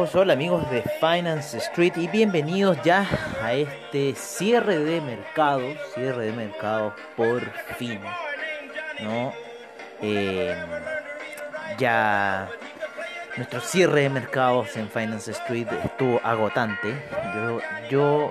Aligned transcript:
Amigos, 0.00 0.14
hola 0.14 0.32
amigos 0.32 0.70
de 0.70 0.82
Finance 0.98 1.58
Street 1.58 1.92
y 1.96 2.08
bienvenidos 2.08 2.78
ya 2.82 3.06
a 3.42 3.52
este 3.52 4.14
cierre 4.14 4.78
de 4.78 4.98
mercado, 5.02 5.60
cierre 5.94 6.26
de 6.26 6.32
mercado 6.32 6.94
por 7.18 7.42
fin, 7.76 8.00
¿no? 9.02 9.34
Eh, 10.00 10.56
ya 11.76 12.48
nuestro 13.36 13.60
cierre 13.60 14.02
de 14.02 14.08
mercados 14.08 14.74
en 14.78 14.88
Finance 14.88 15.32
Street 15.32 15.68
estuvo 15.84 16.18
agotante. 16.24 16.94
Yo, 17.34 17.60
yo 17.90 18.30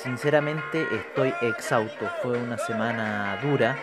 sinceramente 0.00 0.86
estoy 0.92 1.34
exhausto. 1.42 2.08
Fue 2.22 2.38
una 2.38 2.58
semana 2.58 3.40
dura, 3.42 3.76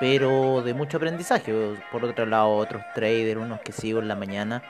pero 0.00 0.62
de 0.62 0.72
mucho 0.72 0.96
aprendizaje. 0.96 1.52
Por 1.92 2.02
otro 2.06 2.24
lado, 2.24 2.48
otros 2.48 2.82
traders, 2.94 3.38
unos 3.38 3.60
que 3.60 3.72
sigo 3.72 4.00
en 4.00 4.08
la 4.08 4.14
mañana 4.14 4.62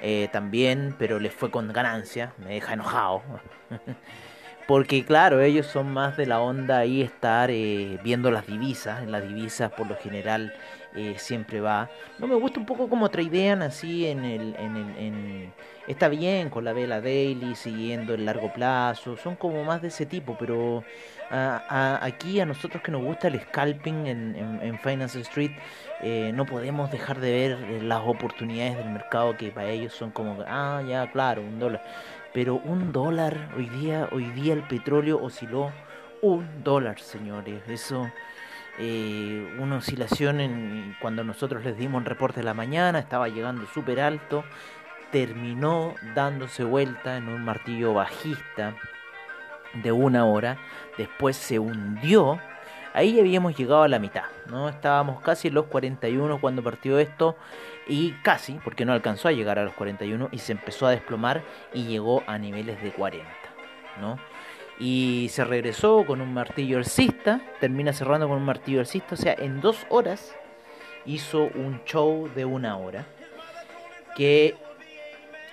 eh, 0.00 0.28
también, 0.32 0.94
pero 0.98 1.18
les 1.18 1.32
fue 1.32 1.50
con 1.50 1.72
ganancia, 1.72 2.32
me 2.38 2.54
deja 2.54 2.74
enojado. 2.74 3.22
Porque 4.66 5.04
claro, 5.04 5.40
ellos 5.40 5.66
son 5.66 5.92
más 5.92 6.16
de 6.16 6.26
la 6.26 6.40
onda 6.40 6.78
ahí 6.78 7.02
estar 7.02 7.50
eh, 7.50 7.98
viendo 8.04 8.30
las 8.30 8.46
divisas, 8.46 9.02
en 9.02 9.10
las 9.10 9.26
divisas 9.26 9.72
por 9.72 9.88
lo 9.88 9.96
general 9.96 10.54
eh, 10.94 11.14
siempre 11.18 11.60
va. 11.60 11.90
No 12.20 12.28
me 12.28 12.36
gusta 12.36 12.60
un 12.60 12.66
poco 12.66 12.88
como 12.88 13.10
tradean 13.10 13.62
así 13.62 14.06
en 14.06 14.24
el, 14.24 14.54
en 14.56 14.76
el 14.76 14.96
en... 14.96 15.52
está 15.88 16.08
bien 16.08 16.50
con 16.50 16.64
la 16.64 16.72
vela 16.72 17.00
daily, 17.00 17.56
siguiendo 17.56 18.14
el 18.14 18.24
largo 18.24 18.52
plazo, 18.52 19.16
son 19.16 19.34
como 19.34 19.64
más 19.64 19.82
de 19.82 19.88
ese 19.88 20.06
tipo, 20.06 20.36
pero 20.38 20.84
aquí 21.30 22.40
a 22.40 22.46
nosotros 22.46 22.82
que 22.82 22.90
nos 22.90 23.02
gusta 23.02 23.28
el 23.28 23.40
scalping 23.40 24.06
en, 24.06 24.78
Finance 24.82 25.20
Street, 25.20 25.52
eh, 26.00 26.32
no 26.34 26.46
podemos 26.46 26.90
dejar 26.90 27.20
de 27.20 27.30
ver 27.30 27.52
eh, 27.52 27.82
las 27.82 28.02
oportunidades 28.04 28.76
del 28.78 28.90
mercado 28.90 29.36
que 29.36 29.50
para 29.50 29.68
ellos 29.68 29.92
son 29.92 30.10
como, 30.10 30.42
ah, 30.46 30.82
ya, 30.86 31.10
claro, 31.10 31.42
un 31.42 31.58
dólar. 31.58 31.82
Pero 32.32 32.56
un 32.56 32.92
dólar, 32.92 33.50
hoy 33.56 33.68
día, 33.68 34.08
hoy 34.12 34.24
día 34.30 34.54
el 34.54 34.62
petróleo 34.62 35.22
osciló 35.22 35.72
un 36.22 36.64
dólar, 36.64 36.98
señores. 37.00 37.62
Eso, 37.68 38.10
eh, 38.78 39.56
una 39.58 39.76
oscilación 39.76 40.40
en, 40.40 40.96
cuando 41.00 41.24
nosotros 41.24 41.64
les 41.64 41.76
dimos 41.76 42.00
un 42.00 42.06
reporte 42.06 42.40
de 42.40 42.44
la 42.44 42.54
mañana, 42.54 42.98
estaba 42.98 43.28
llegando 43.28 43.66
súper 43.66 44.00
alto, 44.00 44.44
terminó 45.12 45.94
dándose 46.14 46.64
vuelta 46.64 47.16
en 47.16 47.28
un 47.28 47.44
martillo 47.44 47.94
bajista 47.94 48.74
de 49.74 49.92
una 49.92 50.24
hora, 50.26 50.58
después 50.98 51.36
se 51.36 51.58
hundió, 51.58 52.40
ahí 52.92 53.18
habíamos 53.20 53.56
llegado 53.56 53.82
a 53.82 53.88
la 53.88 53.98
mitad, 53.98 54.24
¿no? 54.46 54.68
Estábamos 54.68 55.20
casi 55.22 55.48
en 55.48 55.54
los 55.54 55.66
41 55.66 56.40
cuando 56.40 56.62
partió 56.62 56.98
esto 56.98 57.36
y 57.86 58.12
casi, 58.22 58.54
porque 58.64 58.84
no 58.84 58.92
alcanzó 58.92 59.28
a 59.28 59.32
llegar 59.32 59.58
a 59.58 59.64
los 59.64 59.74
41 59.74 60.28
y 60.32 60.38
se 60.38 60.52
empezó 60.52 60.86
a 60.86 60.90
desplomar 60.90 61.42
y 61.72 61.84
llegó 61.84 62.22
a 62.26 62.38
niveles 62.38 62.82
de 62.82 62.92
40, 62.92 63.26
¿no? 64.00 64.18
Y 64.78 65.28
se 65.30 65.44
regresó 65.44 66.04
con 66.06 66.20
un 66.20 66.32
martillo 66.32 66.78
alcista, 66.78 67.40
termina 67.60 67.92
cerrando 67.92 68.28
con 68.28 68.38
un 68.38 68.44
martillo 68.44 68.80
alcista, 68.80 69.14
o 69.14 69.18
sea, 69.18 69.34
en 69.34 69.60
dos 69.60 69.86
horas 69.90 70.34
hizo 71.04 71.44
un 71.54 71.82
show 71.84 72.30
de 72.34 72.44
una 72.44 72.76
hora 72.76 73.06
que 74.16 74.56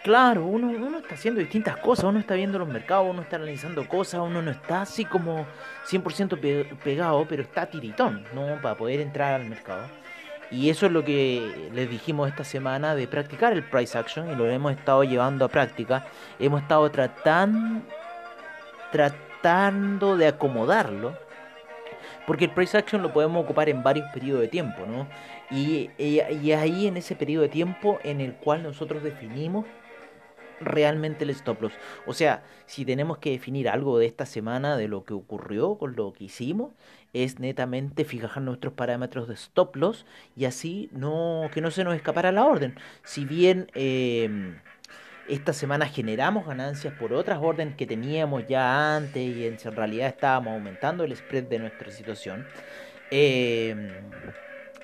Claro, 0.07 0.45
uno, 0.45 0.69
uno 0.69 1.00
está 1.00 1.16
haciendo 1.16 1.41
distintas 1.41 1.75
cosas, 1.75 2.06
uno 2.06 2.19
está 2.19 2.34
viendo 2.34 2.57
los 2.57 2.69
mercados, 2.69 3.07
uno 3.09 3.23
está 3.23 3.35
analizando 3.35 3.85
cosas, 3.90 4.22
uno 4.22 4.41
no 4.41 4.51
está 4.51 4.84
así 4.84 5.03
como 5.03 5.45
100% 5.85 6.78
pegado, 6.78 7.25
pero 7.28 7.44
está 7.44 7.66
tiritón, 7.66 8.23
¿no? 8.34 8.57
Para 8.62 8.78
poder 8.78 9.01
entrar 9.01 9.34
al 9.34 9.50
mercado. 9.50 9.85
Y 10.50 10.69
eso 10.69 10.85
es 10.85 10.94
lo 10.94 11.03
que 11.03 11.69
les 11.73 11.90
dijimos 11.90 12.29
esta 12.29 12.45
semana 12.45 12.95
de 12.95 13.06
practicar 13.06 13.51
el 13.51 13.63
price 13.63 13.97
action 13.97 14.31
y 14.31 14.35
lo 14.35 14.50
hemos 14.50 14.72
estado 14.72 15.03
llevando 15.03 15.44
a 15.44 15.50
práctica. 15.50 16.06
Hemos 16.39 16.62
estado 16.62 16.89
tratando, 16.89 17.81
tratando 18.94 20.16
de 20.16 20.28
acomodarlo. 20.28 21.18
Porque 22.25 22.45
el 22.45 22.51
price 22.51 22.78
action 22.78 23.01
lo 23.01 23.12
podemos 23.12 23.44
ocupar 23.44 23.68
en 23.68 23.84
varios 23.84 24.09
periodos 24.13 24.44
de 24.44 24.47
tiempo, 24.47 24.85
¿no? 24.85 25.06
Y, 25.51 25.89
y, 25.97 26.22
y 26.22 26.53
ahí 26.53 26.88
en 26.88 26.95
ese 26.95 27.16
periodo 27.18 27.44
de 27.44 27.50
tiempo 27.50 28.00
en 28.03 28.22
el 28.22 28.35
cual 28.35 28.63
nosotros 28.63 29.03
definimos 29.03 29.66
realmente 30.59 31.23
el 31.23 31.29
stop 31.31 31.62
loss. 31.62 31.73
O 32.06 32.13
sea, 32.13 32.44
si 32.66 32.85
tenemos 32.85 33.18
que 33.18 33.31
definir 33.31 33.69
algo 33.69 33.97
de 34.00 34.06
esta 34.06 34.25
semana, 34.25 34.78
de 34.78 34.88
lo 34.88 35.03
que 35.03 35.13
ocurrió 35.13 35.78
con 35.78 35.95
lo 35.95 36.13
que 36.13 36.25
hicimos, 36.25 36.72
es 37.13 37.40
netamente 37.40 38.06
fijar 38.06 38.41
nuestros 38.41 38.73
parámetros 38.73 39.28
de 39.28 39.34
stop 39.35 39.75
loss 39.75 40.06
y 40.35 40.45
así 40.45 40.90
no 40.91 41.50
que 41.53 41.62
no 41.62 41.72
se 41.72 41.84
nos 41.84 41.95
escapara 41.95 42.31
la 42.31 42.45
orden. 42.45 42.75
Si 43.03 43.25
bien 43.25 43.69
em, 43.73 44.59
esta 45.28 45.53
semana 45.53 45.88
generamos 45.88 46.45
ganancias 46.45 46.94
por 46.94 47.13
otras 47.13 47.39
órdenes 47.41 47.75
que 47.75 47.85
teníamos 47.85 48.45
ya 48.47 48.95
antes 48.95 49.35
y 49.35 49.45
en 49.45 49.57
realidad 49.75 50.07
estábamos 50.07 50.53
aumentando 50.53 51.03
el 51.03 51.16
spread 51.16 51.45
de 51.45 51.59
nuestra 51.59 51.91
situación, 51.91 52.45
em, 53.12 53.89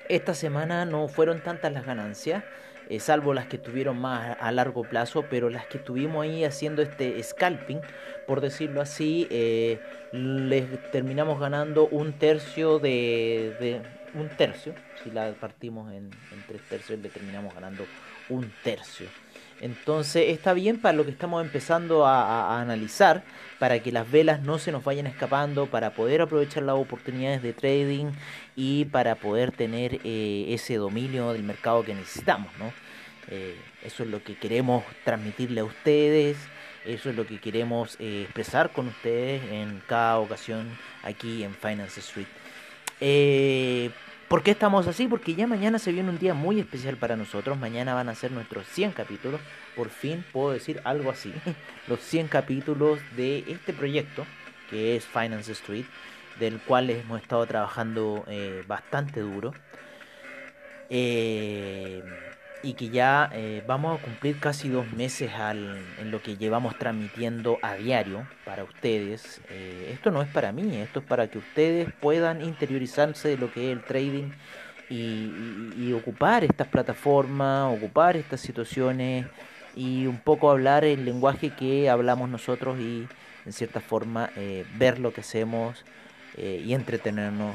esta 0.08 0.34
semana 0.34 0.84
no 0.84 1.08
fueron 1.08 1.42
tantas 1.42 1.72
las 1.72 1.86
ganancias. 1.86 2.44
Eh, 2.94 3.00
salvo 3.00 3.34
las 3.34 3.46
que 3.46 3.58
tuvieron 3.58 3.98
más 3.98 4.36
a 4.38 4.52
largo 4.52 4.84
plazo, 4.84 5.24
pero 5.28 5.50
las 5.50 5.66
que 5.66 5.78
estuvimos 5.78 6.22
ahí 6.22 6.44
haciendo 6.44 6.80
este 6.80 7.20
scalping, 7.22 7.80
por 8.24 8.40
decirlo 8.40 8.80
así, 8.80 9.26
eh, 9.30 9.80
les 10.12 10.64
terminamos 10.92 11.40
ganando 11.40 11.88
un 11.88 12.12
tercio 12.12 12.78
de, 12.78 13.56
de, 13.58 13.82
un 14.18 14.28
tercio, 14.28 14.74
si 15.02 15.10
la 15.10 15.32
partimos 15.32 15.90
en, 15.90 16.04
en 16.04 16.44
tres 16.46 16.62
tercios, 16.68 17.00
le 17.00 17.08
terminamos 17.08 17.52
ganando 17.52 17.84
un 18.28 18.52
tercio. 18.62 19.08
Entonces 19.60 20.30
está 20.30 20.52
bien 20.52 20.78
para 20.78 20.96
lo 20.96 21.04
que 21.04 21.10
estamos 21.10 21.42
empezando 21.44 22.06
a, 22.06 22.60
analizar, 22.60 23.22
para 23.58 23.78
que 23.78 23.92
las 23.92 24.10
velas 24.10 24.42
no 24.42 24.58
se 24.58 24.72
nos 24.72 24.84
vayan 24.84 25.06
escapando, 25.06 25.66
para 25.66 25.90
poder 25.90 26.20
aprovechar 26.20 26.64
las 26.64 26.76
oportunidades 26.76 27.42
de 27.42 27.52
trading 27.52 28.06
y 28.56 28.84
para 28.86 29.14
poder 29.14 29.52
tener 29.52 30.00
eh, 30.04 30.46
ese 30.48 30.76
dominio 30.76 31.32
del 31.32 31.44
mercado 31.44 31.84
que 31.84 31.94
necesitamos. 31.94 32.52
¿no? 32.58 32.72
Eh, 33.28 33.56
eso 33.82 34.02
es 34.02 34.08
lo 34.08 34.22
que 34.22 34.36
queremos 34.36 34.84
transmitirle 35.04 35.60
a 35.60 35.64
ustedes, 35.64 36.36
eso 36.84 37.10
es 37.10 37.16
lo 37.16 37.26
que 37.26 37.38
queremos 37.38 37.96
eh, 37.98 38.22
expresar 38.24 38.70
con 38.70 38.88
ustedes 38.88 39.42
en 39.50 39.82
cada 39.86 40.18
ocasión 40.18 40.68
aquí 41.02 41.42
en 41.42 41.54
Finance 41.54 42.00
Street. 42.00 42.26
¿Por 44.28 44.42
qué 44.42 44.52
estamos 44.52 44.86
así? 44.86 45.06
Porque 45.06 45.34
ya 45.34 45.46
mañana 45.46 45.78
se 45.78 45.92
viene 45.92 46.08
un 46.08 46.18
día 46.18 46.34
muy 46.34 46.58
especial 46.58 46.96
para 46.96 47.14
nosotros. 47.14 47.58
Mañana 47.58 47.94
van 47.94 48.08
a 48.08 48.14
ser 48.14 48.32
nuestros 48.32 48.66
100 48.68 48.92
capítulos. 48.92 49.40
Por 49.76 49.90
fin 49.90 50.24
puedo 50.32 50.50
decir 50.50 50.80
algo 50.84 51.10
así. 51.10 51.32
Los 51.88 52.00
100 52.00 52.28
capítulos 52.28 52.98
de 53.16 53.44
este 53.46 53.72
proyecto 53.72 54.26
que 54.70 54.96
es 54.96 55.04
Finance 55.04 55.52
Street, 55.52 55.84
del 56.40 56.58
cual 56.58 56.90
hemos 56.90 57.20
estado 57.20 57.46
trabajando 57.46 58.24
eh, 58.26 58.64
bastante 58.66 59.20
duro. 59.20 59.52
Eh, 60.90 62.02
y 62.64 62.72
que 62.72 62.88
ya 62.88 63.30
eh, 63.32 63.62
vamos 63.66 64.00
a 64.00 64.02
cumplir 64.02 64.40
casi 64.40 64.70
dos 64.70 64.90
meses 64.92 65.32
al, 65.34 65.78
en 66.00 66.10
lo 66.10 66.22
que 66.22 66.36
llevamos 66.36 66.78
transmitiendo 66.78 67.58
a 67.62 67.74
diario 67.74 68.26
para 68.44 68.64
ustedes. 68.64 69.40
Eh, 69.50 69.90
esto 69.92 70.10
no 70.10 70.22
es 70.22 70.28
para 70.28 70.50
mí, 70.50 70.76
esto 70.78 71.00
es 71.00 71.04
para 71.04 71.28
que 71.28 71.38
ustedes 71.38 71.92
puedan 72.00 72.42
interiorizarse 72.42 73.28
de 73.28 73.36
lo 73.36 73.52
que 73.52 73.70
es 73.70 73.76
el 73.76 73.84
trading 73.84 74.30
y, 74.88 75.92
ocupar 75.92 76.44
estas 76.44 76.66
plataformas, 76.68 77.72
ocupar 77.72 78.16
estas 78.16 78.40
situaciones 78.40 79.26
y 79.76 80.06
un 80.06 80.18
poco 80.18 80.50
hablar 80.50 80.84
el 80.84 81.04
lenguaje 81.04 81.50
que 81.50 81.88
hablamos 81.88 82.28
nosotros 82.28 82.78
y 82.80 83.06
en 83.44 83.52
cierta 83.52 83.80
forma 83.80 84.30
eh, 84.36 84.64
ver 84.76 84.98
lo 84.98 85.12
que 85.12 85.20
hacemos 85.20 85.84
eh, 86.36 86.62
y 86.64 86.74
entretenernos 86.74 87.54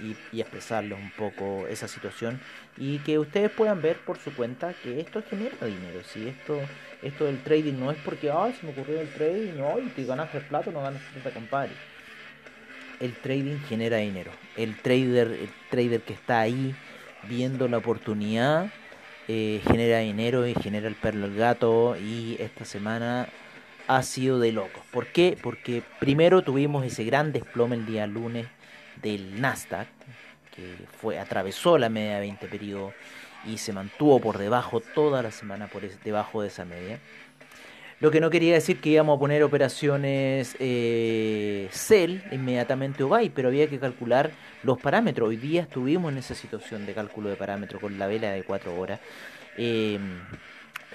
eh, 0.00 0.14
y, 0.32 0.40
expresarles 0.40 0.98
un 0.98 1.10
poco 1.10 1.66
esa 1.66 1.86
situación 1.86 2.40
y 2.78 2.98
que 3.00 3.18
ustedes 3.18 3.50
puedan 3.50 3.82
ver 3.82 3.98
por 3.98 4.18
su 4.18 4.34
cuenta 4.34 4.72
que 4.82 5.00
esto 5.00 5.22
genera 5.28 5.66
dinero. 5.66 6.02
Si 6.02 6.26
esto, 6.26 6.58
esto 7.02 7.26
del 7.26 7.42
trading 7.42 7.74
no 7.74 7.90
es 7.90 7.98
porque, 7.98 8.30
ay, 8.30 8.54
se 8.58 8.64
me 8.64 8.72
ocurrió 8.72 9.00
el 9.02 9.12
trading, 9.12 9.58
no, 9.58 9.78
y 9.78 9.88
te 9.88 10.04
ganaste 10.04 10.40
plata, 10.40 10.70
no 10.70 10.80
ganas 10.80 11.02
plata, 11.12 11.30
compadre. 11.30 11.72
El 13.00 13.12
trading 13.12 13.58
genera 13.68 13.98
dinero. 13.98 14.30
El 14.56 14.76
trader, 14.76 15.32
el 15.32 15.50
trader 15.68 16.00
que 16.00 16.14
está 16.14 16.40
ahí 16.40 16.74
viendo 17.28 17.68
la 17.68 17.78
oportunidad 17.78 18.70
eh, 19.28 19.60
genera 19.68 19.98
dinero 19.98 20.46
y 20.46 20.54
genera 20.54 20.88
el 20.88 20.94
perro 20.94 21.24
al 21.24 21.34
gato. 21.34 21.96
Y 21.98 22.36
esta 22.38 22.64
semana 22.64 23.28
ha 23.86 24.02
sido 24.02 24.38
de 24.38 24.52
locos. 24.52 24.82
¿Por 24.90 25.06
qué? 25.06 25.36
Porque 25.40 25.82
primero 26.00 26.42
tuvimos 26.42 26.84
ese 26.84 27.04
gran 27.04 27.32
desplome 27.32 27.76
el 27.76 27.86
día 27.86 28.06
lunes 28.06 28.46
del 29.02 29.40
Nasdaq, 29.40 29.88
que 30.54 30.74
fue 31.00 31.18
atravesó 31.18 31.78
la 31.78 31.88
media 31.88 32.14
de 32.14 32.20
20 32.20 32.48
periodos 32.48 32.94
y 33.46 33.58
se 33.58 33.72
mantuvo 33.72 34.20
por 34.20 34.38
debajo 34.38 34.80
toda 34.80 35.22
la 35.22 35.30
semana 35.30 35.68
por 35.68 35.82
debajo 35.82 36.42
de 36.42 36.48
esa 36.48 36.64
media. 36.64 36.98
Lo 37.98 38.10
que 38.10 38.20
no 38.20 38.28
quería 38.28 38.52
decir 38.52 38.78
que 38.80 38.90
íbamos 38.90 39.16
a 39.16 39.20
poner 39.20 39.42
operaciones 39.42 40.54
eh, 40.58 41.68
sell 41.70 42.22
inmediatamente 42.30 43.02
o 43.02 43.08
buy, 43.08 43.30
pero 43.30 43.48
había 43.48 43.68
que 43.68 43.78
calcular 43.78 44.32
los 44.62 44.78
parámetros. 44.78 45.30
Hoy 45.30 45.36
día 45.36 45.62
estuvimos 45.62 46.12
en 46.12 46.18
esa 46.18 46.34
situación 46.34 46.84
de 46.84 46.92
cálculo 46.92 47.30
de 47.30 47.36
parámetros 47.36 47.80
con 47.80 47.98
la 47.98 48.06
vela 48.06 48.30
de 48.32 48.42
4 48.42 48.78
horas. 48.78 49.00
Eh, 49.56 49.98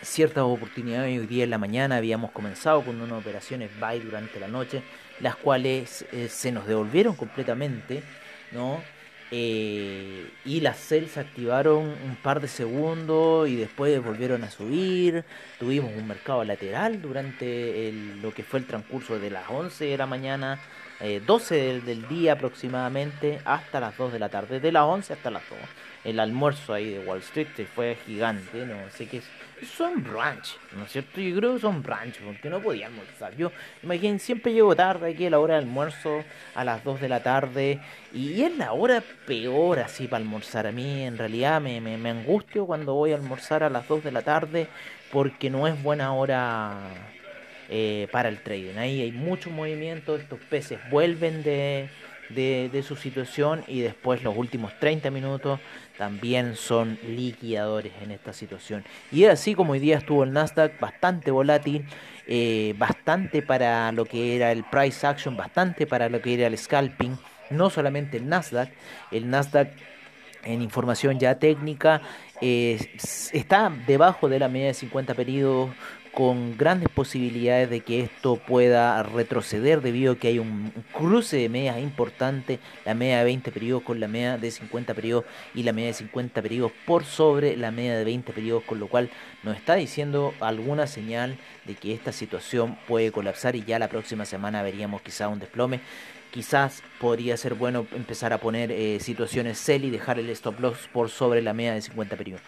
ciertas 0.02 0.44
oportunidades 0.44 1.20
hoy 1.20 1.28
día 1.28 1.44
en 1.44 1.50
la 1.50 1.58
mañana 1.58 1.98
habíamos 1.98 2.32
comenzado 2.32 2.82
con 2.82 3.00
unas 3.00 3.20
operaciones 3.20 3.70
buy 3.80 4.00
durante 4.00 4.40
la 4.40 4.48
noche, 4.48 4.84
las 5.20 5.36
cuales 5.36 6.06
eh, 6.12 6.28
se 6.30 6.52
nos 6.52 6.68
devolvieron 6.68 7.16
completamente, 7.16 8.04
¿no? 8.52 8.82
Eh, 9.34 10.30
y 10.44 10.60
las 10.60 10.78
se 10.78 11.06
activaron 11.16 11.86
un 11.86 12.18
par 12.22 12.42
de 12.42 12.50
segundos 12.50 13.48
y 13.48 13.56
después 13.56 14.04
volvieron 14.04 14.44
a 14.44 14.52
subir. 14.52 15.24
Tuvimos 15.58 15.92
un 15.96 16.06
mercado 16.06 16.44
lateral 16.44 17.02
durante 17.02 17.94
lo 18.22 18.34
que 18.34 18.44
fue 18.44 18.60
el 18.60 18.66
transcurso 18.66 19.20
de 19.20 19.30
las 19.30 19.50
11 19.50 19.86
de 19.86 19.98
la 19.98 20.06
mañana, 20.06 20.60
12 21.26 21.56
eh, 21.56 21.74
del, 21.74 21.86
del, 21.86 22.08
día 22.08 22.34
aproximadamente, 22.34 23.42
hasta 23.46 23.80
las 23.80 23.98
2 23.98 24.14
de 24.14 24.20
la 24.20 24.30
tarde. 24.30 24.60
De 24.60 24.72
las 24.72 24.84
11 24.84 25.14
hasta 25.14 25.32
las 25.32 25.44
2. 25.50 25.58
El 26.04 26.20
almuerzo 26.20 26.74
ahí 26.74 26.90
de 26.92 27.00
Wall 27.00 27.20
Street 27.20 27.48
fue 27.74 27.98
gigante, 28.06 28.66
no 28.66 28.90
sé 28.90 29.08
qué 29.08 29.18
es 29.18 29.30
son 29.66 30.04
brunch, 30.04 30.58
¿no 30.76 30.86
es 30.86 30.92
cierto? 30.92 31.20
Yo 31.22 31.36
creo 31.36 31.54
que 31.56 31.62
son 31.62 31.82
brunch, 31.84 32.20
porque 32.20 32.50
no 32.50 32.60
podía 32.60 32.88
almorzar. 32.88 33.36
Yo, 33.36 33.52
imagínense, 33.84 34.26
siempre 34.28 34.54
llego 34.54 34.76
tarde 34.76 35.12
aquí 35.12 35.26
a 35.26 35.30
la 35.30 35.40
hora 35.40 35.56
de 35.56 35.62
almuerzo, 35.62 36.24
a 36.56 36.64
las 36.64 36.84
2 36.84 37.02
de 37.02 37.10
la 37.10 37.22
tarde, 37.22 37.80
y 38.14 38.42
es 38.42 38.58
la 38.58 38.74
hora 38.74 39.04
peor 39.28 39.80
así 39.80 40.08
para 40.08 40.24
almorzar. 40.24 40.68
A 40.68 40.72
mí, 40.72 41.04
en 41.04 41.18
realidad, 41.18 41.62
me, 41.62 41.80
me, 41.80 42.10
angustio 42.10 42.66
cuando 42.66 42.94
voy 42.94 43.12
a 43.12 43.16
almorzar 43.16 43.64
a 43.64 43.70
las 43.70 43.88
2 43.88 44.04
de 44.04 44.12
la 44.12 44.22
tarde, 44.22 44.68
porque 45.12 45.50
no 45.50 45.68
es 45.68 45.82
buena 45.82 46.14
hora 46.14 46.78
eh, 47.74 48.10
para 48.12 48.28
el 48.28 48.40
trading. 48.40 48.76
Ahí 48.78 49.02
hay 49.02 49.14
mucho 49.14 49.50
movimiento, 49.50 50.18
estos 50.18 50.42
peces 50.50 50.78
vuelven 50.90 51.42
de, 51.42 51.88
de, 52.36 52.84
su 52.86 52.98
situación 52.98 53.64
y 53.66 53.80
después 53.80 54.24
los 54.24 54.36
últimos 54.36 54.78
30 54.78 55.10
minutos 55.10 55.58
también 55.98 56.58
son 56.58 57.00
liquidadores 57.08 57.94
en 58.02 58.12
esta 58.12 58.34
situación. 58.34 58.84
Y 59.10 59.24
así 59.24 59.56
como 59.56 59.72
hoy 59.72 59.80
día 59.80 60.00
estuvo 60.00 60.26
el 60.26 60.34
Nasdaq 60.34 60.82
bastante 60.82 61.32
volátil, 61.32 61.86
eh, 62.28 62.76
bastante 62.78 63.42
para 63.42 63.90
lo 63.94 64.04
que 64.04 64.36
era 64.36 64.52
el 64.52 64.66
price 64.66 65.08
action, 65.08 65.38
bastante 65.38 65.88
para 65.88 66.10
lo 66.10 66.22
que 66.22 66.34
era 66.34 66.48
el 66.48 66.58
scalping, 66.58 67.18
no 67.52 67.70
solamente 67.70 68.18
el 68.18 68.28
Nasdaq, 68.28 68.70
el 69.12 69.30
Nasdaq 69.30 69.70
en 70.44 70.62
información 70.62 71.20
ya 71.20 71.36
técnica 71.36 72.02
eh, 72.42 72.80
está 73.34 73.72
debajo 73.88 74.30
de 74.30 74.40
la 74.40 74.48
media 74.48 74.68
de 74.68 74.74
50 74.74 75.14
periodos 75.14 75.70
con 76.12 76.58
grandes 76.58 76.90
posibilidades 76.90 77.70
de 77.70 77.82
que 77.82 78.02
esto 78.02 78.36
pueda 78.36 79.02
retroceder 79.02 79.82
debido 79.82 80.14
a 80.14 80.16
que 80.18 80.28
hay 80.28 80.40
un 80.40 80.74
cruce 80.92 81.38
de 81.38 81.50
medias 81.50 81.80
importante, 81.80 82.60
la 82.86 82.94
media 82.94 83.20
de 83.20 83.24
20 83.26 83.52
periodos 83.52 83.84
con 83.84 84.00
la 84.00 84.08
media 84.08 84.38
de 84.38 84.52
50 84.52 84.94
periodos 84.94 85.26
y 85.56 85.64
la 85.64 85.72
media 85.72 85.88
de 85.88 85.94
50 85.94 86.42
periodos 86.42 86.72
por 86.86 87.06
sobre 87.06 87.56
la 87.56 87.72
media 87.72 87.98
de 87.98 88.04
20 88.04 88.34
periodos, 88.34 88.64
con 88.64 88.80
lo 88.80 88.88
cual 88.88 89.10
nos 89.44 89.56
está 89.56 89.76
diciendo 89.76 90.34
alguna 90.42 90.86
señal 90.86 91.38
de 91.66 91.76
que 91.76 91.94
esta 91.94 92.12
situación 92.12 92.78
puede 92.88 93.12
colapsar 93.12 93.56
y 93.56 93.64
ya 93.64 93.80
la 93.80 93.88
próxima 93.88 94.26
semana 94.26 94.64
veríamos 94.64 95.02
quizá 95.02 95.30
un 95.30 95.40
desplome. 95.40 95.80
Quizás 96.32 96.82
podría 97.00 97.36
ser 97.36 97.56
bueno 97.56 97.86
empezar 97.94 98.32
a 98.32 98.40
poner 98.40 98.72
eh, 98.72 99.00
situaciones 99.02 99.58
sell 99.58 99.84
y 99.84 99.90
dejar 99.90 100.18
el 100.18 100.30
stop 100.30 100.60
loss 100.60 100.90
por 100.92 101.10
sobre 101.10 101.42
la 101.42 101.54
media 101.54 101.74
de 101.74 101.82
50 101.82 102.16
periodos. 102.16 102.42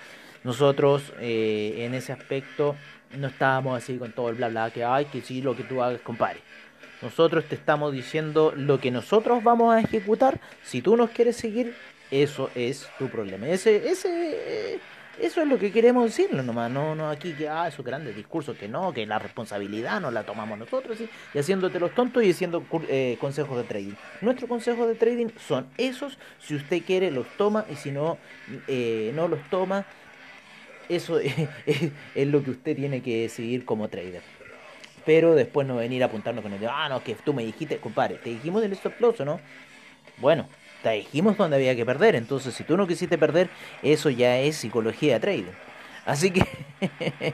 Nosotros 0.43 1.13
eh, 1.19 1.85
en 1.85 1.93
ese 1.93 2.13
aspecto 2.13 2.75
no 3.17 3.27
estábamos 3.27 3.77
así 3.77 3.97
con 3.97 4.11
todo 4.11 4.29
el 4.29 4.35
bla 4.35 4.49
bla 4.49 4.71
que 4.71 4.83
hay, 4.83 5.05
que 5.05 5.21
sí, 5.21 5.41
lo 5.41 5.55
que 5.55 5.63
tú 5.63 5.83
hagas, 5.83 6.01
compadre. 6.01 6.39
Nosotros 7.01 7.45
te 7.45 7.55
estamos 7.55 7.91
diciendo 7.91 8.53
lo 8.55 8.79
que 8.79 8.89
nosotros 8.89 9.43
vamos 9.43 9.75
a 9.75 9.81
ejecutar. 9.81 10.39
Si 10.63 10.81
tú 10.81 10.95
nos 10.95 11.09
quieres 11.09 11.35
seguir, 11.35 11.75
eso 12.09 12.49
es 12.55 12.87
tu 12.97 13.09
problema. 13.09 13.49
Ese, 13.49 13.89
ese, 13.89 14.79
eso 15.19 15.41
es 15.41 15.47
lo 15.47 15.59
que 15.59 15.71
queremos 15.71 16.05
decirlo 16.05 16.43
nomás. 16.43 16.71
No, 16.71 16.95
no 16.95 17.09
aquí 17.09 17.33
que, 17.33 17.47
ah, 17.47 17.67
esos 17.67 17.85
grandes 17.85 18.15
discursos 18.15 18.57
que 18.57 18.67
no, 18.67 18.93
que 18.93 19.05
la 19.05 19.19
responsabilidad 19.19 20.01
no 20.01 20.11
la 20.11 20.23
tomamos 20.23 20.57
nosotros, 20.57 20.97
y 21.33 21.37
haciéndote 21.37 21.79
los 21.79 21.93
tontos 21.93 22.23
y 22.23 22.31
haciendo 22.31 22.63
eh, 22.89 23.17
consejos 23.19 23.57
de 23.57 23.63
trading. 23.63 23.93
Nuestros 24.21 24.49
consejos 24.49 24.87
de 24.87 24.95
trading 24.95 25.27
son 25.47 25.67
esos. 25.77 26.17
Si 26.39 26.55
usted 26.55 26.81
quiere, 26.83 27.11
los 27.11 27.27
toma, 27.37 27.65
y 27.71 27.75
si 27.75 27.91
no, 27.91 28.17
eh, 28.67 29.11
no 29.15 29.27
los 29.27 29.39
toma 29.49 29.85
eso 30.89 31.19
es, 31.65 32.27
lo 32.27 32.43
que 32.43 32.51
usted 32.51 32.75
tiene 32.75 33.01
que 33.01 33.29
seguir 33.29 33.65
como 33.65 33.87
trader. 33.87 34.21
Pero 35.05 35.35
después 35.35 35.67
no 35.67 35.75
venir 35.75 36.01
a 36.03 36.07
apuntarnos 36.07 36.43
con 36.43 36.53
el 36.53 36.65
ah, 36.67 36.87
no, 36.89 37.03
que 37.03 37.15
tú 37.15 37.33
me 37.33 37.43
dijiste, 37.43 37.77
compadre, 37.77 38.15
te 38.15 38.29
dijimos 38.29 38.61
del 38.61 38.73
stop 38.73 38.99
loss, 39.01 39.19
¿o 39.19 39.25
no? 39.25 39.39
Bueno, 40.17 40.47
te 40.83 40.91
dijimos 40.91 41.37
dónde 41.37 41.55
había 41.55 41.75
que 41.75 41.85
perder. 41.85 42.15
Entonces, 42.15 42.53
si 42.53 42.63
tú 42.63 42.77
no 42.77 42.85
quisiste 42.85 43.17
perder, 43.17 43.49
eso 43.81 44.09
ya 44.11 44.37
es 44.39 44.57
psicología 44.57 45.15
de 45.15 45.19
trading. 45.19 45.51
Así 46.05 46.31
que 46.31 46.45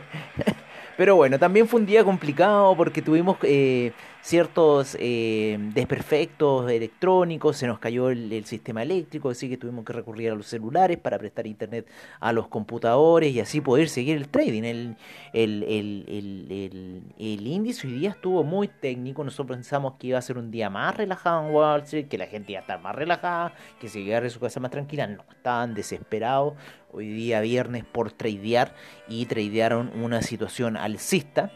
Pero 1.00 1.16
bueno, 1.16 1.40
también 1.40 1.66
fue 1.66 1.80
un 1.80 1.86
día 1.86 2.04
complicado 2.04 2.76
porque 2.76 3.02
tuvimos 3.02 3.38
eh, 3.44 3.94
ciertos 4.22 4.98
eh, 5.00 5.58
desperfectos 5.74 6.70
electrónicos, 6.70 7.58
se 7.58 7.68
nos 7.68 7.80
cayó 7.80 8.10
el, 8.10 8.46
sistema 8.46 8.84
eléctrico, 8.84 9.30
así 9.30 9.50
que 9.50 9.58
tuvimos 9.58 9.86
que 9.86 9.94
recurrir 9.94 10.32
a 10.32 10.36
los 10.36 10.48
celulares 10.48 10.98
para 10.98 11.18
prestar 11.18 11.48
internet 11.48 11.88
a 12.20 12.32
los 12.32 12.48
computadores 12.48 13.34
y 13.34 13.40
así 13.40 13.62
poder 13.62 13.90
seguir 13.90 14.18
el 14.18 14.30
trading. 14.30 14.64
El, 14.64 14.98
el, 15.34 15.64
el, 15.64 17.04
el, 17.18 17.48
índice 17.48 17.88
hoy 17.88 17.94
día 17.94 18.12
estuvo 18.12 18.44
muy 18.44 18.68
técnico, 18.68 19.24
nosotros 19.24 19.58
pensamos 19.58 19.94
que 20.00 20.08
iba 20.08 20.20
a 20.20 20.22
ser 20.22 20.38
un 20.38 20.52
día 20.52 20.70
más 20.70 20.96
relajado 20.96 21.46
en 21.46 21.54
Wall 21.54 21.82
Street, 21.82 22.08
que 22.08 22.18
la 22.18 22.28
gente 22.28 22.54
iba 22.54 22.60
a 22.60 22.62
estar 22.62 22.82
más 22.82 22.96
relajada, 22.96 23.54
que 23.80 23.90
se 23.90 24.04
quedara 24.04 24.26
en 24.26 24.32
su 24.32 24.40
casa 24.40 24.60
más 24.60 24.72
tranquila, 24.72 25.08
no, 25.08 25.24
estaban 25.32 25.74
desesperados 25.74 26.54
hoy 26.92 27.10
día 27.10 27.42
viernes 27.42 27.84
por 27.86 28.12
tradear 28.12 28.74
y 29.08 29.26
tradearon 29.26 29.92
una 30.02 30.22
situación 30.22 30.78
alcista. 30.78 31.52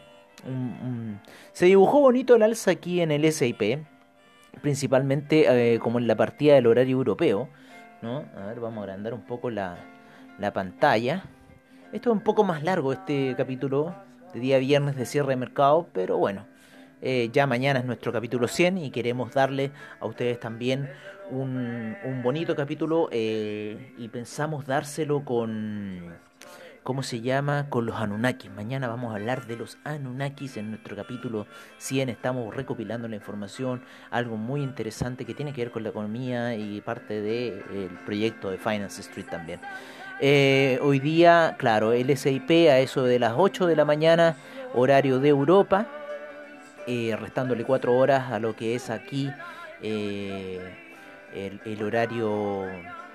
Se 1.52 1.66
dibujó 1.66 2.00
bonito 2.00 2.36
el 2.36 2.42
alza 2.42 2.72
aquí 2.72 3.00
en 3.00 3.10
el 3.10 3.30
SIP, 3.32 3.84
principalmente 4.60 5.74
eh, 5.74 5.78
como 5.78 5.98
en 5.98 6.06
la 6.06 6.16
partida 6.16 6.54
del 6.54 6.66
horario 6.66 6.96
europeo. 6.96 7.48
¿no? 8.02 8.24
A 8.36 8.46
ver, 8.46 8.60
vamos 8.60 8.78
a 8.78 8.82
agrandar 8.82 9.14
un 9.14 9.22
poco 9.22 9.50
la, 9.50 9.76
la 10.38 10.52
pantalla. 10.52 11.24
Esto 11.92 12.10
es 12.10 12.16
un 12.16 12.22
poco 12.22 12.44
más 12.44 12.62
largo 12.62 12.92
este 12.92 13.34
capítulo 13.36 13.94
de 14.32 14.40
día 14.40 14.58
viernes 14.58 14.96
de 14.96 15.06
cierre 15.06 15.30
de 15.30 15.36
mercado, 15.36 15.88
pero 15.92 16.18
bueno, 16.18 16.44
eh, 17.00 17.30
ya 17.32 17.46
mañana 17.46 17.80
es 17.80 17.84
nuestro 17.84 18.12
capítulo 18.12 18.48
100 18.48 18.78
y 18.78 18.90
queremos 18.90 19.32
darle 19.32 19.70
a 20.00 20.06
ustedes 20.06 20.40
también 20.40 20.88
un, 21.30 21.96
un 22.04 22.22
bonito 22.22 22.56
capítulo 22.56 23.08
eh, 23.12 23.92
y 23.96 24.08
pensamos 24.08 24.66
dárselo 24.66 25.24
con, 25.24 26.14
¿cómo 26.84 27.02
se 27.02 27.22
llama? 27.22 27.70
Con 27.70 27.86
los 27.86 27.96
Anunnakis. 27.96 28.50
Mañana 28.50 28.88
vamos 28.88 29.10
a 29.10 29.16
hablar 29.16 29.46
de 29.46 29.56
los 29.56 29.78
Anunnakis 29.84 30.58
en 30.58 30.70
nuestro 30.70 30.94
capítulo 30.94 31.46
100. 31.78 32.10
Estamos 32.10 32.54
recopilando 32.54 33.08
la 33.08 33.16
información, 33.16 33.82
algo 34.10 34.36
muy 34.36 34.62
interesante 34.62 35.24
que 35.24 35.34
tiene 35.34 35.54
que 35.54 35.62
ver 35.62 35.72
con 35.72 35.82
la 35.82 35.88
economía 35.88 36.54
y 36.54 36.82
parte 36.82 37.22
del 37.22 37.88
proyecto 38.04 38.50
de 38.50 38.58
Finance 38.58 39.00
Street 39.00 39.26
también. 39.28 39.60
Eh, 40.20 40.78
hoy 40.82 41.00
día, 41.00 41.56
claro, 41.58 41.92
el 41.92 42.14
SIP 42.16 42.50
a 42.50 42.78
eso 42.78 43.02
de 43.04 43.18
las 43.18 43.32
8 43.34 43.66
de 43.66 43.76
la 43.76 43.86
mañana, 43.86 44.36
horario 44.74 45.18
de 45.18 45.30
Europa, 45.30 45.86
eh, 46.86 47.16
restándole 47.18 47.64
4 47.64 47.96
horas 47.96 48.30
a 48.30 48.38
lo 48.38 48.54
que 48.54 48.74
es 48.74 48.90
aquí. 48.90 49.30
Eh, 49.82 50.60
el, 51.34 51.82
horario 51.82 52.66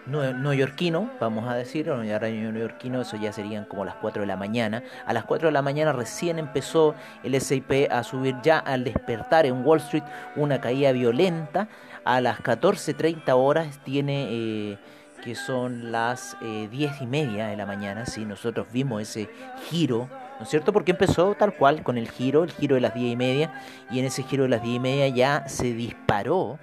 neoyorquino, 0.10 1.12
vamos 1.20 1.48
a 1.48 1.56
decir, 1.56 1.88
el 1.88 2.12
horario 2.12 2.52
neoyorquino, 2.52 3.02
eso 3.02 3.18
ya 3.18 3.32
serían 3.32 3.66
como 3.66 3.86
las 3.86 3.96
4 3.96 4.22
de 4.22 4.28
la 4.28 4.36
mañana. 4.36 4.84
A 5.06 5.14
las 5.14 5.26
4 5.26 5.48
de 5.48 5.52
la 5.52 5.62
mañana 5.62 5.94
recién 5.94 6.40
empezó 6.40 6.96
el 7.24 7.40
SIP 7.40 7.92
a 7.92 8.04
subir 8.04 8.36
ya 8.44 8.60
al 8.60 8.84
despertar 8.84 9.46
en 9.46 9.66
Wall 9.66 9.80
Street 9.80 10.04
una 10.36 10.60
caída 10.60 10.92
violenta. 10.92 11.68
A 12.04 12.22
las 12.22 12.40
14.30 12.40 13.32
horas 13.36 13.80
tiene... 13.84 14.28
Eh, 14.30 14.78
que 15.20 15.36
son 15.36 15.92
las 15.92 16.38
eh, 16.42 16.68
10 16.72 17.02
y 17.02 17.06
media 17.06 17.48
de 17.48 17.58
la 17.58 17.66
mañana, 17.66 18.06
si 18.06 18.26
nosotros 18.26 18.68
vimos 18.72 19.02
ese 19.02 19.30
giro, 19.70 20.10
¿no 20.38 20.44
es 20.44 20.50
cierto? 20.50 20.72
Porque 20.72 20.92
empezó 20.92 21.36
tal 21.36 21.56
cual 21.56 21.84
con 21.84 21.98
el 21.98 22.10
giro, 22.10 22.44
el 22.44 22.52
giro 22.52 22.76
de 22.76 22.82
las 22.82 22.94
10 22.94 23.14
y 23.14 23.16
media, 23.16 23.54
y 23.92 24.00
en 24.00 24.06
ese 24.06 24.24
giro 24.24 24.44
de 24.44 24.50
las 24.50 24.64
10 24.64 24.76
y 24.76 24.80
media 24.80 25.08
ya 25.10 25.48
se 25.48 25.74
disparó 25.74 26.58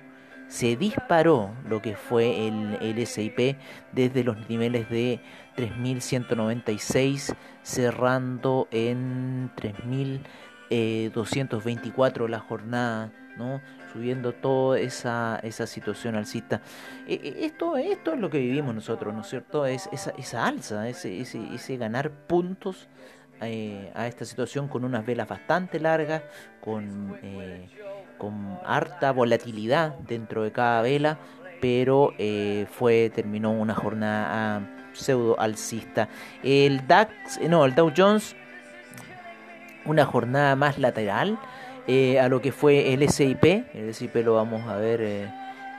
se 0.48 0.76
disparó 0.76 1.50
lo 1.68 1.82
que 1.82 1.96
fue 1.96 2.46
el, 2.48 2.78
el 2.80 3.06
SIP 3.06 3.56
desde 3.92 4.24
los 4.24 4.48
niveles 4.48 4.88
de 4.90 5.20
3.196 5.56 7.34
cerrando 7.62 8.68
en 8.70 9.50
3.000 9.56 10.20
224 10.68 12.28
la 12.28 12.40
jornada, 12.40 13.12
¿no? 13.36 13.60
subiendo 13.92 14.32
toda 14.32 14.78
esa, 14.78 15.38
esa 15.42 15.66
situación 15.66 16.16
alcista. 16.16 16.60
esto, 17.06 17.76
esto 17.76 18.14
es 18.14 18.20
lo 18.20 18.30
que 18.30 18.38
vivimos 18.38 18.74
nosotros, 18.74 19.14
¿no 19.14 19.20
es 19.20 19.28
cierto? 19.28 19.66
Es 19.66 19.88
esa, 19.92 20.10
esa 20.18 20.46
alza, 20.46 20.88
ese, 20.88 21.20
ese, 21.20 21.40
ese 21.54 21.76
ganar 21.76 22.10
puntos 22.10 22.88
a 23.40 24.06
esta 24.06 24.24
situación 24.24 24.66
con 24.66 24.84
unas 24.84 25.04
velas 25.04 25.28
bastante 25.28 25.78
largas, 25.78 26.22
con, 26.60 27.18
con 28.18 28.58
harta 28.64 29.12
volatilidad 29.12 29.94
dentro 30.00 30.42
de 30.42 30.52
cada 30.52 30.82
vela, 30.82 31.18
pero 31.60 32.12
eh, 32.18 32.66
fue 32.70 33.10
terminó 33.14 33.50
una 33.52 33.74
jornada 33.74 34.28
ah, 34.30 34.60
pseudo 34.92 35.38
alcista. 35.38 36.08
El 36.42 36.86
DAX, 36.86 37.38
eh, 37.38 37.48
no, 37.48 37.64
el 37.64 37.74
Dow 37.74 37.92
Jones, 37.96 38.36
una 39.84 40.04
jornada 40.04 40.56
más 40.56 40.78
lateral 40.78 41.38
eh, 41.86 42.18
a 42.20 42.28
lo 42.28 42.40
que 42.40 42.52
fue 42.52 42.92
el 42.92 43.08
SIP. 43.08 43.44
El 43.74 43.94
SIP 43.94 44.16
lo 44.16 44.34
vamos 44.34 44.62
a 44.68 44.76
ver, 44.76 45.30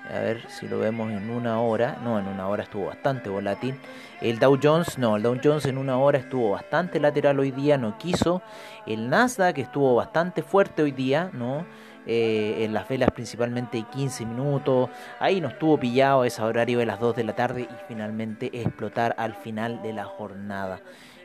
a 0.09 0.19
ver 0.19 0.49
si 0.49 0.67
lo 0.67 0.79
vemos 0.79 1.11
en 1.11 1.29
una 1.29 1.59
hora. 1.59 1.97
No, 2.03 2.17
en 2.19 2.27
una 2.27 2.47
hora 2.47 2.63
estuvo 2.63 2.85
bastante 2.85 3.29
volátil. 3.29 3.75
El 4.21 4.39
Dow 4.39 4.57
Jones, 4.61 4.97
no, 4.97 5.15
el 5.15 5.23
Dow 5.23 5.37
Jones 5.43 5.65
en 5.65 5.77
una 5.77 5.97
hora 5.97 6.17
estuvo 6.17 6.51
bastante 6.51 6.99
lateral 6.99 7.39
hoy 7.39 7.51
día, 7.51 7.77
no 7.77 7.97
quiso. 7.97 8.41
El 8.87 9.09
Nasdaq 9.09 9.59
estuvo 9.59 9.95
bastante 9.95 10.41
fuerte 10.41 10.81
hoy 10.81 10.91
día, 10.91 11.29
¿no? 11.33 11.65
Eh, 12.09 12.63
en 12.63 12.73
las 12.73 12.87
velas 12.87 13.11
principalmente 13.11 13.83
15 13.91 14.25
minutos. 14.25 14.89
Ahí 15.19 15.41
nos 15.41 15.59
tuvo 15.59 15.77
pillado 15.77 16.23
ese 16.23 16.41
horario 16.41 16.79
de 16.79 16.85
las 16.85 17.01
2 17.01 17.17
de 17.17 17.23
la 17.25 17.35
tarde 17.35 17.63
y 17.63 17.75
finalmente 17.89 18.49
explotar 18.61 19.13
al 19.17 19.33
final 19.33 19.81
de 19.81 19.91
la 19.91 20.05
jornada. 20.05 20.79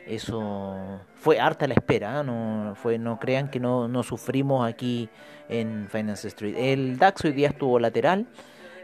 Eso 0.05 0.99
fue 1.15 1.39
harta 1.39 1.65
la 1.67 1.75
espera, 1.75 2.19
¿eh? 2.19 2.23
no, 2.25 2.73
fue, 2.75 2.97
no 2.97 3.17
crean 3.17 3.49
que 3.49 3.61
no, 3.61 3.87
no 3.87 4.03
sufrimos 4.03 4.67
aquí 4.67 5.07
en 5.47 5.87
Finance 5.89 6.27
Street. 6.27 6.55
El 6.57 6.97
DAX 6.97 7.23
hoy 7.23 7.31
día 7.31 7.47
estuvo 7.47 7.79
lateral, 7.79 8.27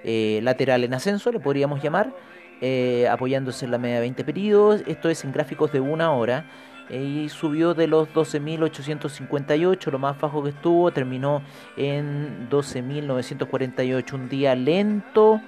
eh, 0.06 0.40
lateral 0.42 0.86
en 0.86 0.94
ascenso, 0.94 1.34
le 1.34 1.42
podríamos 1.42 1.84
llamar, 1.84 2.14
apoyándose 3.12 3.66
en 3.66 3.72
la 3.72 3.78
media 3.78 3.96
de 3.96 4.02
20 4.02 4.24
periodos. 4.24 4.84
Esto 4.88 5.10
es 5.10 5.26
en 5.26 5.34
gráficos 5.34 5.74
de 5.74 5.82
una 5.82 6.14
hora 6.14 6.46
y 6.90 7.30
subió 7.30 7.74
de 7.74 7.88
los 7.88 8.10
12.858, 8.10 9.92
lo 9.92 10.00
más 10.00 10.20
bajo 10.20 10.44
que 10.44 10.50
estuvo, 10.50 10.92
terminó 10.92 11.42
en 11.78 12.50
12.948, 12.50 14.14
un 14.14 14.30
día 14.30 14.56
lento 14.56 15.42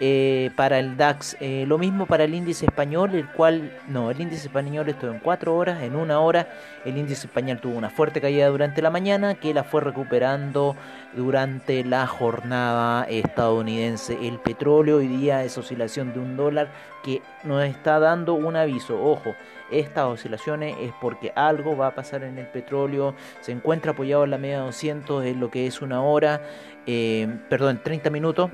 eh, 0.00 0.52
para 0.54 0.78
el 0.78 0.96
DAX. 0.96 1.36
Eh, 1.40 1.64
lo 1.66 1.76
mismo 1.76 2.06
para 2.06 2.22
el 2.22 2.32
índice 2.32 2.66
español, 2.66 3.14
el 3.14 3.26
cual, 3.32 3.76
no, 3.88 4.12
el 4.12 4.20
índice 4.20 4.46
español 4.46 4.88
estuvo 4.88 5.10
en 5.10 5.18
4 5.18 5.56
horas, 5.56 5.82
en 5.82 5.96
una 5.96 6.20
hora 6.20 6.48
el 6.84 6.96
índice 6.96 7.26
español 7.26 7.58
tuvo 7.58 7.76
una 7.76 7.90
fuerte 7.90 8.20
caída 8.20 8.46
durante 8.46 8.80
la 8.80 8.90
mañana 8.90 9.34
que 9.34 9.52
la 9.52 9.64
fue 9.64 9.80
recuperando 9.80 10.76
durante 11.16 11.82
la 11.82 12.06
jornada 12.06 13.04
estadounidense. 13.08 14.16
El 14.24 14.38
petróleo 14.38 14.98
hoy 14.98 15.08
día 15.08 15.42
es 15.42 15.58
oscilación 15.58 16.12
de 16.12 16.20
un 16.20 16.36
dólar 16.36 16.70
que 17.02 17.20
nos 17.42 17.64
está 17.64 17.98
dando 17.98 18.34
un 18.34 18.54
aviso. 18.54 19.02
Ojo, 19.02 19.34
estas 19.70 20.04
oscilaciones 20.06 20.76
es 20.80 20.92
porque 21.00 21.32
algo 21.34 21.76
va 21.76 21.88
a 21.88 21.94
pasar 21.94 22.22
en 22.24 22.38
el 22.38 22.46
petróleo. 22.46 23.14
Se 23.40 23.52
encuentra 23.52 23.92
apoyado 23.92 24.24
en 24.24 24.30
la 24.30 24.38
media 24.38 24.60
200 24.60 25.24
en 25.24 25.40
lo 25.40 25.50
que 25.50 25.66
es 25.66 25.82
una 25.82 26.02
hora, 26.02 26.42
eh, 26.86 27.28
perdón, 27.48 27.80
30 27.82 28.10
minutos 28.10 28.50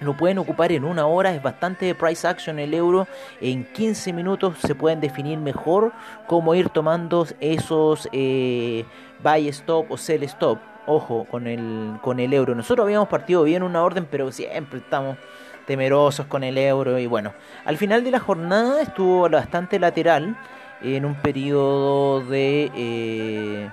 lo 0.00 0.16
pueden 0.16 0.38
ocupar 0.38 0.72
en 0.72 0.84
una 0.84 1.06
hora, 1.06 1.34
es 1.34 1.42
bastante 1.42 1.94
price 1.94 2.26
action 2.26 2.58
el 2.58 2.74
euro. 2.74 3.06
En 3.40 3.64
15 3.64 4.12
minutos 4.12 4.58
se 4.58 4.74
pueden 4.74 5.00
definir 5.00 5.38
mejor 5.38 5.92
cómo 6.26 6.54
ir 6.54 6.70
tomando 6.70 7.26
esos 7.38 8.08
eh, 8.12 8.84
buy 9.22 9.48
stop 9.48 9.90
o 9.90 9.96
sell 9.96 10.22
stop. 10.24 10.58
Ojo 10.86 11.26
con 11.30 11.46
el, 11.46 11.98
con 12.02 12.18
el 12.18 12.32
euro. 12.32 12.54
Nosotros 12.54 12.84
habíamos 12.84 13.08
partido 13.08 13.42
bien 13.44 13.62
una 13.62 13.82
orden, 13.82 14.08
pero 14.10 14.32
siempre 14.32 14.78
estamos 14.78 15.18
temerosos 15.66 16.26
con 16.26 16.42
el 16.42 16.56
euro. 16.56 16.98
Y 16.98 17.06
bueno, 17.06 17.34
al 17.64 17.76
final 17.76 18.02
de 18.02 18.10
la 18.10 18.18
jornada 18.18 18.80
estuvo 18.82 19.28
bastante 19.28 19.78
lateral 19.78 20.36
en 20.82 21.04
un 21.04 21.14
periodo 21.14 22.20
de... 22.22 22.70
Eh, 22.74 23.70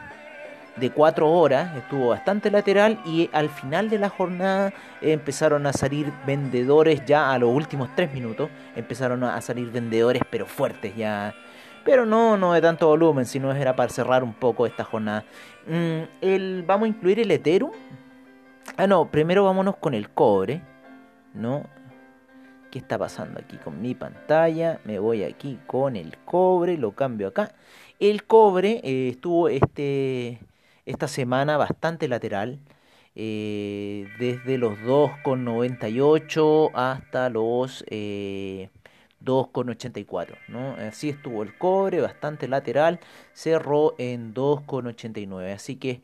de 0.80 0.92
cuatro 0.92 1.30
horas, 1.32 1.76
estuvo 1.76 2.10
bastante 2.10 2.52
lateral 2.52 3.00
y 3.06 3.30
al 3.34 3.50
final 3.50 3.90
de 3.90 3.98
la 4.00 4.10
jornada 4.10 4.74
empezaron 5.02 5.66
a 5.66 5.74
salir 5.74 6.12
vendedores 6.26 7.04
ya 7.06 7.32
a 7.34 7.40
los 7.40 7.50
últimos 7.54 7.90
tres 7.96 8.14
minutos, 8.14 8.50
empezaron 8.76 9.24
a 9.24 9.42
salir 9.42 9.72
vendedores 9.72 10.22
pero 10.30 10.46
fuertes 10.46 10.96
ya, 10.96 11.34
pero 11.84 12.06
no, 12.06 12.38
no 12.38 12.54
de 12.54 12.62
tanto 12.62 12.88
volumen, 12.88 13.26
sino 13.26 13.52
era 13.54 13.76
para 13.76 13.90
cerrar 13.90 14.24
un 14.24 14.34
poco 14.34 14.66
esta 14.66 14.84
jornada. 14.84 15.24
Mm, 15.68 16.02
el, 16.22 16.64
vamos 16.68 16.86
a 16.86 16.90
incluir 16.90 17.20
el 17.20 17.32
Ethereum. 17.32 17.72
Ah, 18.76 18.88
no, 18.88 19.10
primero 19.10 19.46
vámonos 19.46 19.78
con 19.78 19.94
el 19.94 20.10
cobre, 20.10 20.62
¿no? 21.34 21.64
¿Qué 22.70 22.80
está 22.80 22.98
pasando 22.98 23.40
aquí 23.40 23.58
con 23.58 23.82
mi 23.82 23.96
pantalla? 23.96 24.80
Me 24.84 25.00
voy 25.00 25.24
aquí 25.24 25.58
con 25.66 25.96
el 25.96 26.18
cobre, 26.26 26.78
lo 26.78 26.92
cambio 26.92 27.30
acá. 27.30 27.54
El 28.00 28.26
cobre 28.26 28.82
eh, 28.84 29.10
estuvo 29.10 29.48
este 29.48 30.40
esta 30.88 31.08
semana 31.08 31.58
bastante 31.58 32.08
lateral, 32.08 32.60
eh, 33.14 34.08
desde 34.20 34.58
los 34.58 34.80
2,98 34.80 36.72
hasta 36.74 37.30
los 37.30 37.84
2,84. 39.20 40.34
Eh, 40.34 40.38
¿no? 40.48 40.72
Así 40.76 41.10
estuvo 41.10 41.44
el 41.44 41.58
cobre, 41.58 42.00
bastante 42.02 42.48
lateral, 42.48 43.00
cerró 43.34 43.96
en 43.98 44.34
2,89. 44.34 45.52
Así 45.54 45.76
que, 45.76 46.02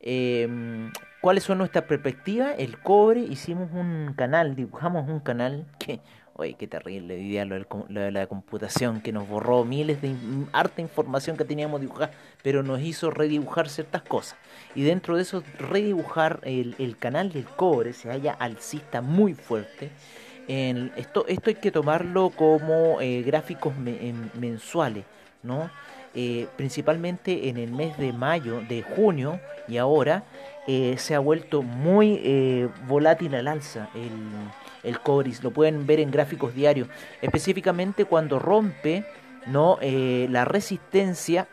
em, 0.00 0.92
¿cuáles 1.22 1.44
son 1.44 1.58
nuestras 1.58 1.84
perspectivas? 1.84 2.54
El 2.58 2.78
cobre, 2.82 3.20
hicimos 3.20 3.70
un 3.72 4.12
canal, 4.16 4.54
dibujamos 4.54 5.08
un 5.08 5.20
canal 5.20 5.66
que 5.78 6.00
Oye, 6.38 6.52
qué 6.52 6.66
terrible 6.66 7.16
vivía 7.16 7.46
lo, 7.46 7.56
de 7.88 8.10
la 8.10 8.26
computación 8.26 9.00
que 9.00 9.10
nos 9.10 9.26
borró 9.26 9.64
miles 9.64 10.02
de 10.02 10.14
harta 10.52 10.82
información 10.82 11.38
que 11.38 11.46
teníamos 11.46 11.80
dibujada, 11.80 12.10
pero 12.42 12.62
nos 12.62 12.82
hizo 12.82 13.10
redibujar 13.10 13.70
ciertas 13.70 14.02
cosas. 14.02 14.38
Y 14.74 14.82
dentro 14.82 15.16
de 15.16 15.22
eso, 15.22 15.42
redibujar 15.58 16.40
el, 16.42 16.96
canal 16.98 17.32
del 17.32 17.46
cobre 17.46 17.94
se 17.94 18.10
halla 18.10 18.32
alcista 18.32 19.00
muy 19.00 19.32
fuerte. 19.32 19.90
Esto, 20.46 21.24
esto 21.26 21.48
hay 21.48 21.54
que 21.54 21.70
tomarlo 21.70 22.28
como 22.28 23.00
eh, 23.00 23.22
gráficos 23.22 23.74
mensuales, 24.34 25.06
¿no? 25.42 25.70
Eh, 26.14 26.48
principalmente 26.56 27.48
en 27.48 27.56
el 27.56 27.72
mes 27.72 27.96
de 27.96 28.12
mayo, 28.12 28.60
de 28.60 28.82
junio 28.82 29.40
y 29.68 29.78
ahora, 29.78 30.24
eh, 30.66 30.96
se 30.98 31.14
ha 31.14 31.18
vuelto 31.18 31.62
muy 31.62 32.68
volátil 32.86 33.34
al 33.34 33.48
alza 33.48 33.88
el 33.94 34.10
el 34.82 35.00
cobre, 35.00 35.32
lo 35.42 35.50
pueden 35.50 35.86
ver 35.86 36.00
en 36.00 36.10
gráficos 36.10 36.54
diarios, 36.54 36.88
específicamente 37.22 38.04
cuando 38.04 38.38
rompe 38.38 39.04
¿no? 39.46 39.78
Eh, 39.80 40.26
la 40.30 40.44
resistencia 40.44 41.46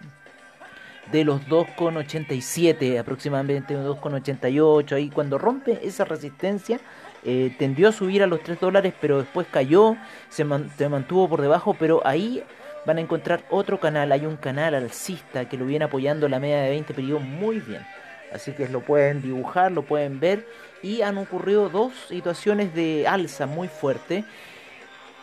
de 1.11 1.23
los 1.23 1.41
2,87, 1.47 2.99
aproximadamente 2.99 3.77
2,88, 3.77 4.93
ahí 4.93 5.09
cuando 5.09 5.37
rompe 5.37 5.79
esa 5.83 6.05
resistencia, 6.05 6.79
eh, 7.23 7.55
tendió 7.59 7.89
a 7.89 7.91
subir 7.91 8.23
a 8.23 8.27
los 8.27 8.41
3 8.41 8.59
dólares, 8.59 8.93
pero 8.99 9.19
después 9.19 9.47
cayó, 9.49 9.95
se, 10.29 10.43
mantuvo 10.43 11.29
por 11.29 11.41
debajo, 11.41 11.75
pero 11.77 12.01
ahí 12.05 12.43
van 12.85 12.97
a 12.97 13.01
encontrar 13.01 13.43
otro 13.49 13.79
canal. 13.79 14.11
Hay 14.11 14.25
un 14.25 14.37
canal 14.37 14.75
alcista 14.75 15.47
que 15.47 15.57
lo 15.57 15.65
viene 15.65 15.85
apoyando 15.85 16.27
la 16.27 16.39
media 16.39 16.61
de 16.61 16.69
20 16.69 16.93
periodos 16.93 17.23
muy 17.23 17.59
bien. 17.59 17.85
Así 18.33 18.51
que 18.51 18.67
lo 18.67 18.81
pueden 18.81 19.21
dibujar, 19.21 19.71
lo 19.71 19.83
pueden 19.83 20.19
ver. 20.19 20.47
Y 20.81 21.01
han 21.01 21.17
ocurrido 21.17 21.69
dos 21.69 21.93
situaciones 22.09 22.73
de 22.73 23.07
alza 23.07 23.45
muy 23.45 23.67
fuerte. 23.67 24.25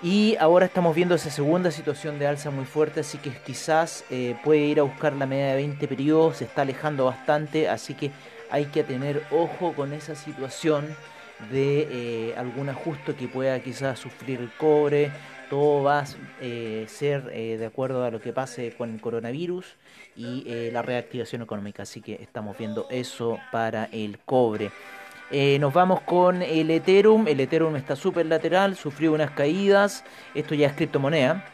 Y 0.03 0.37
ahora 0.41 0.65
estamos 0.65 0.95
viendo 0.97 1.15
esa 1.15 1.31
segunda 1.31 1.71
situación 1.71 2.19
de 2.19 2.27
alza 2.27 2.51
muy 2.51 2.65
fuerte, 2.65 3.01
así 3.01 3.19
que 3.19 3.31
quizás 3.45 4.05
eh, 4.09 4.35
puede 4.43 4.61
ir 4.61 4.81
a 4.81 4.83
buscar 4.83 5.13
la 5.13 5.27
media 5.27 5.49
de 5.49 5.57
20 5.57 5.89
periodos, 5.89 6.39
se 6.39 6.45
está 6.45 6.63
alejando 6.63 7.05
bastante, 7.05 7.69
así 7.69 7.93
que 7.93 8.11
hay 8.51 8.65
que 8.67 8.83
tener 8.83 9.23
ojo 9.31 9.75
con 9.75 9.93
esa 9.93 10.15
situación 10.15 10.87
de 11.51 12.31
eh, 12.31 12.35
algún 12.39 12.71
ajuste 12.71 13.15
que 13.15 13.29
pueda 13.29 13.61
quizás 13.61 13.99
sufrir 13.99 14.41
el 14.41 14.51
cobre. 14.53 15.13
Todo 15.51 15.83
va 15.83 16.01
a 16.01 16.05
eh, 16.41 16.87
ser 16.89 17.25
de 17.25 17.67
acuerdo 17.67 18.05
a 18.05 18.11
lo 18.11 18.21
que 18.21 18.33
pase 18.33 18.73
con 18.79 18.95
el 18.95 19.01
coronavirus 19.01 19.67
y 20.17 20.71
la 20.71 20.81
reactivación 20.83 21.43
económica, 21.43 21.83
así 21.83 22.01
que 22.01 22.15
estamos 22.23 22.57
viendo 22.57 22.87
eso 22.89 23.39
para 23.51 23.87
el 23.93 24.19
cobre. 24.21 24.71
Eh, 25.33 25.61
nos 25.61 25.73
vamos 25.73 26.01
con 26.01 26.43
el 26.43 26.71
Ethereum. 26.71 27.29
El 27.29 27.39
Ethereum 27.41 27.77
está 27.77 27.95
súper 27.95 28.27
lateral, 28.27 28.77
sufrió 28.77 29.13
unas 29.13 29.31
caídas. 29.31 30.05
Esto 30.35 30.55
ya 30.55 30.67
es 30.67 30.73
criptomoneda. 30.73 31.45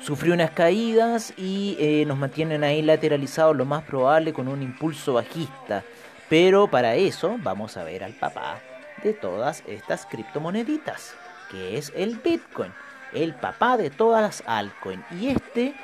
Sufrió 0.00 0.32
unas 0.34 0.50
caídas 0.50 1.34
y 1.36 1.76
eh, 1.78 2.04
nos 2.06 2.18
mantienen 2.18 2.64
ahí 2.64 2.82
lateralizados 2.82 3.56
lo 3.56 3.66
más 3.66 3.84
probable 3.84 4.32
con 4.32 4.48
un 4.48 4.62
impulso 4.62 5.12
bajista. 5.12 5.84
Pero 6.28 6.66
para 6.66 6.94
eso 6.94 7.36
vamos 7.42 7.76
a 7.76 7.84
ver 7.84 8.02
al 8.02 8.14
papá 8.14 8.58
de 9.04 9.12
todas 9.12 9.62
estas 9.66 10.06
criptomoneditas, 10.06 11.14
que 11.52 11.78
es 11.78 11.92
el 11.94 12.16
Bitcoin. 12.16 12.72
El 13.12 13.34
papá 13.34 13.76
de 13.76 13.90
todas 13.90 14.22
las 14.22 14.42
altcoins. 14.46 15.04
Y 15.20 15.28
este 15.28 15.74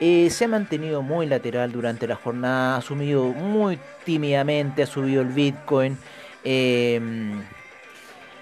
eh, 0.00 0.28
se 0.30 0.44
ha 0.44 0.48
mantenido 0.48 1.02
muy 1.02 1.26
lateral 1.26 1.72
durante 1.72 2.06
la 2.06 2.16
jornada, 2.16 2.76
ha 2.76 2.80
subido 2.82 3.24
muy 3.26 3.78
tímidamente, 4.04 4.82
ha 4.82 4.86
subido 4.86 5.22
el 5.22 5.28
Bitcoin. 5.28 5.96
Em, 6.44 7.42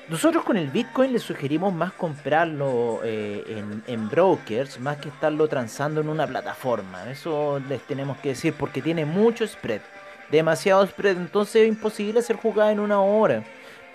nosotros 0.09 0.45
con 0.45 0.57
el 0.57 0.69
Bitcoin 0.69 1.13
le 1.13 1.19
sugerimos 1.19 1.73
más 1.73 1.93
comprarlo 1.93 3.01
eh, 3.05 3.65
en, 3.87 4.09
brokers, 4.09 4.81
más 4.81 4.97
que 4.97 5.09
estarlo 5.09 5.47
transando 5.47 6.01
en 6.01 6.09
una 6.09 6.27
plataforma. 6.27 7.11
Eso 7.11 7.61
les 7.69 7.81
tenemos 7.83 8.19
que 8.19 8.31
decir 8.31 8.55
porque 8.59 8.83
tiene 8.83 9.05
mucho 9.05 9.47
spread, 9.47 9.83
demasiado 10.31 10.87
spread, 10.87 11.17
entonces 11.17 11.63
es 11.63 11.69
imposible 11.69 12.21
hacer 12.21 12.37
jugada 12.37 12.73
en 12.73 12.81
una 12.81 13.01
hora. 13.01 13.45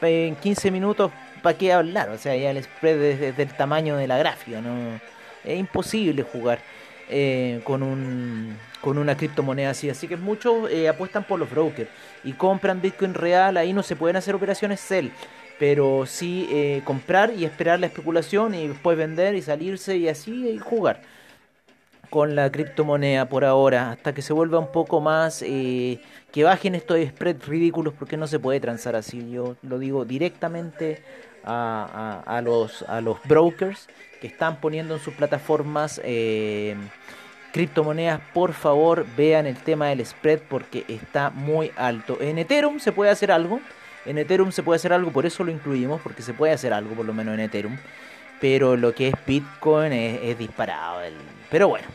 En 0.02 0.36
15 0.36 0.72
minutos, 0.72 1.12
¿para 1.48 1.58
qué 1.58 1.72
hablar? 1.72 2.10
O 2.10 2.18
sea, 2.18 2.36
ya 2.36 2.52
el 2.52 2.62
spread 2.62 3.02
es, 3.02 3.38
del 3.38 3.54
tamaño 3.54 3.96
de 3.96 4.06
la 4.06 4.18
gráfica, 4.18 4.60
¿no? 4.60 5.00
Es 5.46 5.58
imposible 5.58 6.24
jugar 6.24 6.60
eh, 7.10 7.62
con 7.64 7.84
un 7.84 8.58
con 8.82 8.98
una 8.98 9.16
criptomoneda 9.16 9.70
así. 9.70 9.90
Así 9.90 10.10
que 10.10 10.18
muchos 10.18 10.70
eh, 10.70 10.90
apuestan 10.90 11.24
por 11.24 11.40
los 11.40 11.50
brokers 11.50 11.90
y 12.26 12.34
compran 12.34 12.82
Bitcoin 12.82 13.14
real. 13.14 13.56
Ahí 13.56 13.72
no 13.72 13.82
se 13.82 13.96
pueden 13.96 14.18
hacer 14.18 14.36
operaciones 14.36 14.82
sell, 14.82 15.10
pero 15.58 16.06
sí 16.06 16.50
eh, 16.52 16.82
comprar 16.84 17.32
y 17.34 17.46
esperar 17.46 17.80
la 17.80 17.86
especulación 17.86 18.54
y 18.54 18.68
después 18.68 18.98
vender 18.98 19.34
y 19.36 19.42
salirse 19.42 19.96
y 19.96 20.10
así 20.10 20.50
y 20.50 20.58
jugar 20.58 21.00
con 22.10 22.36
la 22.36 22.52
criptomoneda 22.52 23.30
por 23.30 23.46
ahora 23.46 23.92
hasta 23.92 24.14
que 24.14 24.22
se 24.22 24.34
vuelva 24.34 24.60
un 24.60 24.72
poco 24.74 25.00
más 25.02 25.40
que 25.40 26.44
bajen 26.44 26.76
estos 26.76 26.98
spreads 27.06 27.46
ridículos 27.46 27.94
porque 28.00 28.16
no 28.16 28.28
se 28.28 28.40
puede 28.40 28.62
transar 28.62 28.96
así 28.96 29.30
yo 29.30 29.58
lo 29.62 29.78
digo 29.78 30.06
directamente 30.06 31.04
a, 31.48 32.24
a, 32.26 32.42
los 32.42 32.84
a 32.84 33.02
los 33.02 33.18
brokers 33.24 33.88
que 34.20 34.28
están 34.28 34.60
poniendo 34.60 34.96
en 34.96 35.00
sus 35.00 35.14
plataformas 35.14 36.02
eh, 36.04 36.76
criptomonedas, 37.54 38.20
por 38.34 38.54
favor 38.54 39.06
vean 39.16 39.46
el 39.46 39.58
tema 39.58 39.88
del 39.88 40.06
spread 40.06 40.40
porque 40.50 40.84
está 40.88 41.30
muy 41.30 41.72
alto. 41.76 42.18
En 42.20 42.38
Ethereum 42.38 42.80
se 42.80 42.92
puede 42.92 43.12
hacer 43.12 43.32
algo, 43.32 43.62
en 44.06 44.18
Ethereum 44.18 44.52
se 44.52 44.64
puede 44.64 44.78
hacer 44.78 44.94
algo, 44.94 45.12
por 45.12 45.26
eso 45.26 45.44
lo 45.44 45.52
incluimos, 45.52 46.02
porque 46.02 46.22
se 46.22 46.34
puede 46.34 46.54
hacer 46.54 46.74
algo 46.74 46.96
por 46.96 47.06
lo 47.06 47.14
menos 47.14 47.34
en 47.34 47.42
Ethereum. 47.42 47.78
Pero 48.40 48.78
lo 48.78 48.94
que 48.94 49.08
es 49.08 49.16
Bitcoin 49.26 49.94
es, 49.94 50.38
disparado. 50.38 51.00
Pero 51.50 51.70
bueno, 51.70 51.88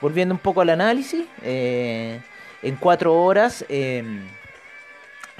volviendo 0.00 0.34
un 0.34 0.38
poco 0.38 0.62
al 0.62 0.70
análisis, 0.70 1.26
eh, 1.42 2.20
en 2.62 2.76
cuatro 2.76 3.14
horas... 3.14 3.64
Eh, 3.68 4.02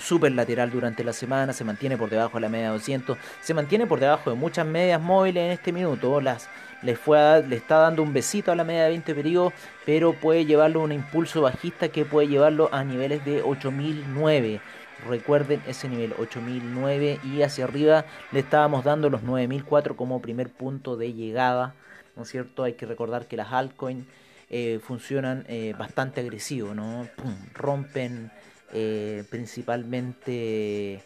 super 0.01 0.33
lateral 0.33 0.71
durante 0.71 1.05
la 1.05 1.13
semana, 1.13 1.53
se 1.53 1.65
mantiene 1.65 1.97
por 1.97 2.11
debajo 2.11 2.35
de 2.35 2.41
la 2.41 2.49
media 2.49 2.67
de 2.67 2.73
200, 2.73 3.19
se 3.41 3.55
mantiene 3.55 3.87
por 3.87 4.01
debajo 4.01 4.31
de 4.31 4.37
muchas 4.37 4.67
medias 4.67 5.01
móviles 5.01 5.45
en 5.45 5.51
este 5.53 5.73
minuto, 5.73 6.21
las 6.21 6.49
le, 6.83 6.97
fue 6.97 7.43
le 7.47 7.57
está 7.57 7.77
dando 7.77 8.03
un 8.03 8.13
besito 8.13 8.53
a 8.53 8.57
la 8.57 8.65
media 8.65 8.85
de 8.85 8.91
20 8.91 9.15
periodos, 9.15 9.53
pero 9.85 10.13
puede 10.15 10.47
llevarlo 10.47 10.81
a 10.81 10.85
un 10.85 10.93
impulso 10.93 11.43
bajista 11.43 11.89
que 11.89 12.05
puede 12.05 12.29
llevarlo 12.29 12.69
a 12.73 12.85
niveles 12.85 13.25
de 13.25 13.43
8009. 13.43 14.61
Recuerden 15.09 15.63
ese 15.67 15.89
nivel 15.89 16.13
8009 16.19 17.21
y 17.25 17.43
hacia 17.43 17.65
arriba 17.65 18.05
le 18.33 18.41
estábamos 18.41 18.85
dando 18.85 19.09
los 19.09 19.23
9004 19.23 19.97
como 19.97 20.21
primer 20.21 20.51
punto 20.51 20.97
de 20.97 21.13
llegada. 21.13 21.75
¿No 22.17 22.25
es 22.25 22.29
cierto? 22.29 22.65
Hay 22.65 22.75
que 22.75 22.87
recordar 22.87 23.27
que 23.27 23.37
las 23.37 23.53
altcoins 23.53 24.07
eh, 24.51 24.81
funcionan 24.83 25.45
eh, 25.49 25.75
bastante 25.79 26.21
agresivo, 26.21 26.75
¿no? 26.75 27.09
Rompen 27.55 28.31
eh, 28.73 29.25
principalmente 29.31 31.03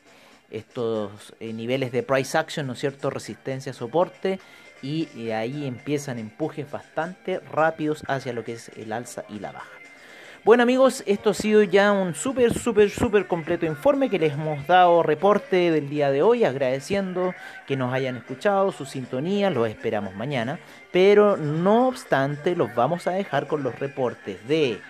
estos 0.51 1.35
niveles 1.41 1.91
de 1.91 2.03
price 2.03 2.37
action, 2.39 2.67
¿no 2.67 2.75
es 2.75 2.79
cierto? 2.79 3.11
Resistencia, 3.11 3.73
soporte 3.73 4.39
y 4.83 5.31
ahí 5.31 5.67
empiezan 5.67 6.19
empujes 6.19 6.71
bastante 6.71 7.41
rápidos 7.41 8.05
hacia 8.07 8.33
lo 8.33 8.45
que 8.45 8.53
es 8.53 8.71
el 8.77 8.93
alza 8.93 9.25
y 9.29 9.39
la 9.39 9.53
baja. 9.53 9.85
Bueno 10.45 10.63
amigos, 10.63 11.03
esto 11.07 11.31
ha 11.31 11.35
sido 11.35 11.63
ya 11.63 11.91
un 11.91 12.15
súper, 12.15 12.53
súper, 12.53 12.91
súper 12.91 13.27
completo 13.27 13.65
informe 13.65 14.11
que 14.11 14.19
les 14.19 14.35
hemos 14.35 14.67
dado 14.67 15.03
reporte 15.03 15.71
del 15.71 15.89
día 15.89 16.11
de 16.11 16.21
hoy, 16.21 16.45
agradeciendo 16.45 17.35
que 17.67 17.79
nos 17.79 17.95
hayan 17.95 18.19
escuchado, 18.19 18.71
su 18.71 18.85
sintonía, 18.85 19.49
los 19.49 19.67
esperamos 19.67 20.15
mañana, 20.15 20.59
pero 20.93 21.39
no 21.39 21.89
obstante 21.89 22.57
los 22.57 22.75
vamos 22.75 23.07
a 23.07 23.13
dejar 23.13 23.47
con 23.47 23.63
los 23.63 23.79
reportes 23.79 24.47
de 24.47 24.83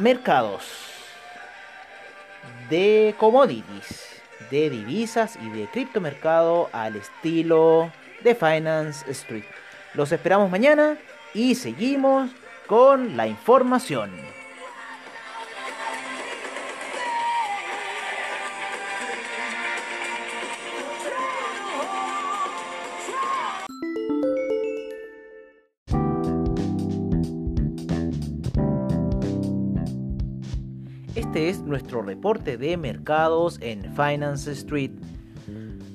mercados, 0.00 0.64
de 2.70 3.14
commodities, 3.18 4.22
de 4.50 4.70
divisas 4.70 5.38
y 5.40 5.50
de 5.50 5.68
criptomercado 5.68 6.70
al 6.72 6.96
estilo 6.96 7.92
de 8.24 8.34
Finance 8.34 9.08
Street. 9.10 9.44
Los 9.94 10.10
esperamos 10.12 10.50
mañana 10.50 10.96
y 11.34 11.54
seguimos 11.54 12.30
con 12.66 13.16
la 13.16 13.26
información. 13.26 14.10
Este 31.30 31.48
es 31.48 31.60
nuestro 31.60 32.02
reporte 32.02 32.58
de 32.58 32.76
mercados 32.76 33.60
en 33.62 33.84
Finance 33.94 34.50
Street. 34.50 34.90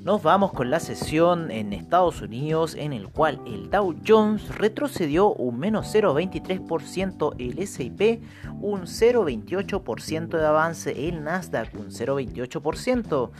Nos 0.05 0.23
vamos 0.23 0.53
con 0.53 0.69
la 0.69 0.79
sesión 0.79 1.51
en 1.51 1.73
Estados 1.73 2.21
Unidos 2.21 2.73
en 2.73 2.93
el 2.93 3.09
cual 3.09 3.41
el 3.45 3.69
Dow 3.69 3.93
Jones 4.07 4.47
retrocedió 4.55 5.33
un 5.33 5.59
menos 5.59 5.93
0,23%, 5.93 7.35
el 7.37 7.59
S&P 7.59 8.21
un 8.61 8.83
0,28% 8.83 10.37
de 10.37 10.45
avance, 10.45 11.09
el 11.09 11.21
Nasdaq 11.21 11.73
un 11.77 11.87
0,28%, 11.87 13.31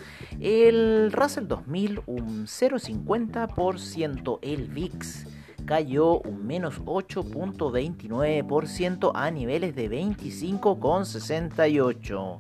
el 0.42 1.14
Russell 1.14 1.48
2000 1.48 2.02
un 2.08 2.46
0,50%, 2.46 4.40
el 4.42 4.68
VIX 4.68 5.28
cayó 5.66 6.22
un 6.22 6.46
menos 6.46 6.80
8.29% 6.82 9.12
a 9.14 9.32
niveles 9.32 9.76
de 9.76 9.90
25,68%. 9.90 12.40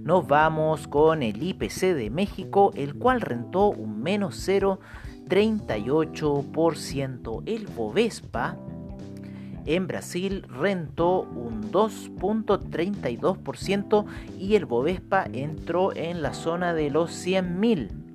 Nos 0.00 0.26
vamos 0.26 0.88
con 0.88 1.22
el 1.22 1.40
IPC 1.42 1.94
de 1.94 2.10
México, 2.10 2.72
el 2.74 2.94
cual 2.94 3.20
rentó 3.20 3.68
un 3.68 4.02
menos 4.02 4.48
0,38%. 4.48 7.42
El 7.46 7.68
Bovespa 7.68 8.56
en 9.66 9.86
Brasil 9.86 10.46
rentó 10.48 11.20
un 11.20 11.70
2.32% 11.70 14.06
y 14.38 14.56
el 14.56 14.64
Bovespa 14.64 15.26
entró 15.32 15.94
en 15.94 16.22
la 16.22 16.32
zona 16.32 16.72
de 16.72 16.88
los 16.90 17.10
100.000. 17.10 18.07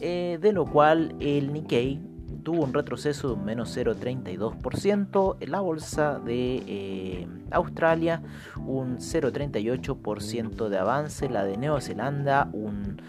eh, 0.00 0.38
de 0.40 0.52
lo 0.52 0.64
cual 0.64 1.16
el 1.18 1.52
Nikkei 1.52 2.07
tuvo 2.42 2.64
un 2.64 2.72
retroceso 2.72 3.28
de 3.28 3.34
un 3.34 3.44
menos 3.44 3.76
0,32%, 3.76 5.36
la 5.46 5.60
bolsa 5.60 6.18
de 6.18 6.62
eh, 6.66 7.28
Australia 7.50 8.22
un 8.56 8.98
0,38% 8.98 10.68
de 10.68 10.78
avance, 10.78 11.28
la 11.28 11.44
de 11.44 11.56
Nueva 11.56 11.80
Zelanda 11.80 12.48
un 12.52 13.00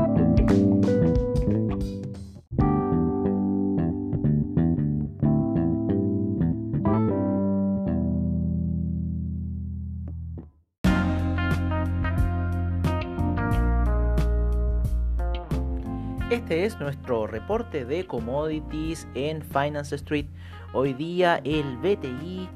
Nuestro 16.80 17.26
reporte 17.26 17.84
de 17.84 18.06
commodities 18.06 19.06
en 19.14 19.42
Finance 19.42 19.94
Street. 19.94 20.26
Hoy 20.72 20.94
día 20.94 21.40
el 21.44 21.76
BTI 21.76 22.48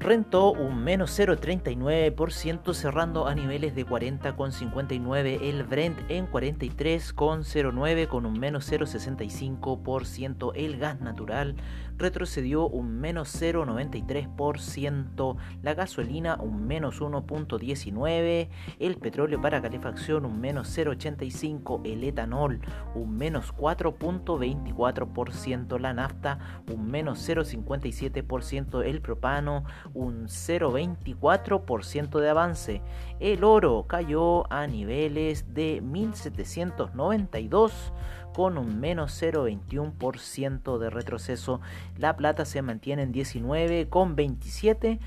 rentó 0.00 0.52
un 0.52 0.82
menos 0.82 1.16
0,39% 1.18 2.72
cerrando 2.72 3.26
a 3.28 3.34
niveles 3.34 3.74
de 3.74 3.86
40,59, 3.86 5.42
el 5.42 5.64
Brent 5.64 6.10
en 6.10 6.26
43,09 6.26 8.08
con 8.08 8.24
un 8.24 8.40
menos 8.40 8.72
0,65%, 8.72 10.52
el 10.54 10.78
gas 10.78 11.02
natural. 11.02 11.56
Retrocedió 11.98 12.66
un 12.66 12.98
menos 12.98 13.38
0,93%, 13.38 15.36
la 15.62 15.74
gasolina 15.74 16.38
un 16.40 16.66
menos 16.66 17.02
1,19%, 17.02 18.48
el 18.78 18.96
petróleo 18.96 19.42
para 19.42 19.60
calefacción 19.60 20.24
un 20.24 20.40
menos 20.40 20.74
0,85%, 20.78 21.82
el 21.84 22.04
etanol 22.04 22.62
un 22.94 23.18
menos 23.18 23.54
4,24%, 23.54 25.78
la 25.78 25.92
nafta 25.92 26.38
un 26.72 26.90
menos 26.90 27.28
0,57%, 27.28 28.82
el 28.82 29.02
propano 29.02 29.64
un 29.94 30.28
0,24% 30.28 32.20
de 32.20 32.28
avance, 32.28 32.82
el 33.18 33.44
oro 33.44 33.86
cayó 33.86 34.52
a 34.52 34.66
niveles 34.66 35.54
de 35.54 35.80
1792 35.80 37.94
con 38.32 38.58
un 38.58 38.78
menos 38.80 39.20
0,21% 39.20 40.78
de 40.78 40.90
retroceso. 40.90 41.60
La 41.98 42.16
plata 42.16 42.44
se 42.44 42.62
mantiene 42.62 43.02
en 43.02 43.12
19,27 43.12 45.00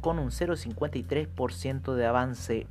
con 0.00 0.18
un 0.18 0.30
0,53% 0.30 1.94
de 1.94 2.06
avance. 2.06 2.66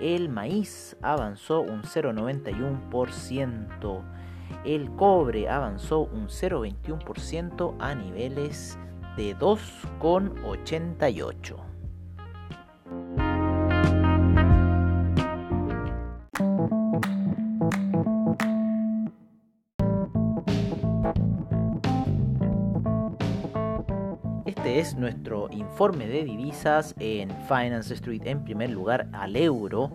El 0.00 0.28
maíz 0.28 0.96
avanzó 1.02 1.60
un 1.60 1.82
0,91%. 1.82 4.02
El 4.64 4.90
cobre 4.92 5.48
avanzó 5.48 6.00
un 6.00 6.28
0,21% 6.28 7.74
a 7.78 7.94
niveles 7.94 8.76
de 9.16 9.36
2,88%. 9.36 11.75
Es 24.78 24.94
nuestro 24.94 25.48
informe 25.50 26.06
de 26.06 26.24
divisas 26.24 26.94
en 26.98 27.30
Finance 27.48 27.94
Street. 27.94 28.20
En 28.26 28.44
primer 28.44 28.68
lugar, 28.68 29.08
al 29.12 29.34
euro 29.36 29.92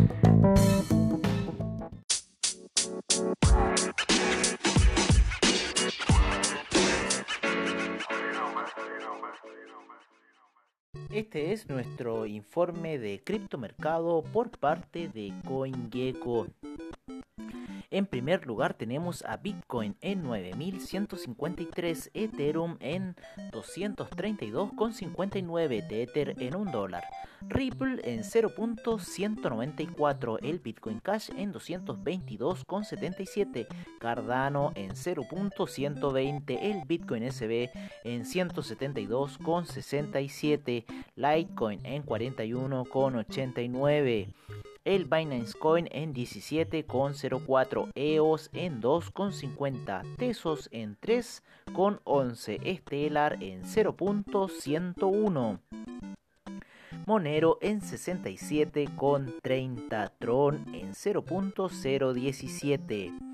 Este 11.16 11.54
es 11.54 11.66
nuestro 11.70 12.26
informe 12.26 12.98
de 12.98 13.22
criptomercado 13.24 14.22
por 14.22 14.50
parte 14.50 15.08
de 15.08 15.32
CoinGecko. 15.46 16.48
En 17.96 18.04
primer 18.04 18.46
lugar 18.46 18.74
tenemos 18.74 19.24
a 19.24 19.38
Bitcoin 19.38 19.96
en 20.02 20.22
9.153, 20.22 22.10
Ethereum 22.12 22.76
en 22.80 23.16
232,59, 23.52 25.88
Tether 25.88 26.34
en 26.38 26.56
1 26.56 26.72
dólar, 26.72 27.04
Ripple 27.48 28.02
en 28.04 28.20
0.194, 28.20 30.38
el 30.42 30.58
Bitcoin 30.58 31.00
Cash 31.00 31.30
en 31.38 31.54
222,77, 31.54 33.66
Cardano 33.98 34.72
en 34.74 34.90
0.120, 34.90 36.58
el 36.60 36.82
Bitcoin 36.86 37.32
SB 37.32 37.70
en 38.04 38.24
172,67, 38.24 40.84
Litecoin 41.14 41.80
en 41.86 42.04
41,89 42.04 44.34
el 44.86 45.04
Binance 45.04 45.52
Coin 45.58 45.88
en 45.90 46.14
17,04, 46.14 47.90
EOS 47.94 48.48
en 48.54 48.80
2,50, 48.80 50.16
Tesos 50.16 50.70
en 50.72 50.98
3,11, 51.00 52.78
Stellar 52.78 53.36
en 53.42 53.64
0.101. 53.64 55.58
Monero 57.04 57.58
en 57.60 57.80
67,30, 57.80 60.12
Tron 60.18 60.64
en 60.72 60.94
0.017. 60.94 63.25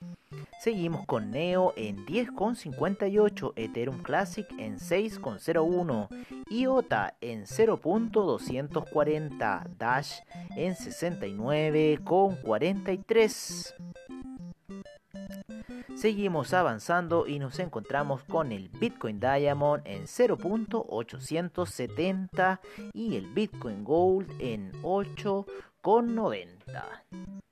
Seguimos 0.63 1.05
con 1.07 1.31
Neo 1.33 1.73
en 1.75 2.07
10,58, 2.07 3.53
Ethereum 3.57 4.01
Classic 4.01 4.47
en 4.59 4.79
6,01, 4.79 6.07
IOTA 6.51 7.17
en 7.21 7.47
0.240, 7.47 9.67
Dash 9.77 10.21
en 10.55 10.77
69,43. 10.77 13.75
Seguimos 15.97 16.55
avanzando 16.55 17.27
y 17.27 17.41
nos 17.41 17.59
encontramos 17.59 18.23
con 18.23 18.53
el 18.53 18.69
Bitcoin 18.69 19.19
Diamond 19.19 19.83
en 19.85 20.05
0.870 20.05 22.61
y 22.93 23.17
el 23.17 23.27
Bitcoin 23.35 23.83
Gold 23.83 24.31
en 24.39 24.71
8,90. 24.83 27.52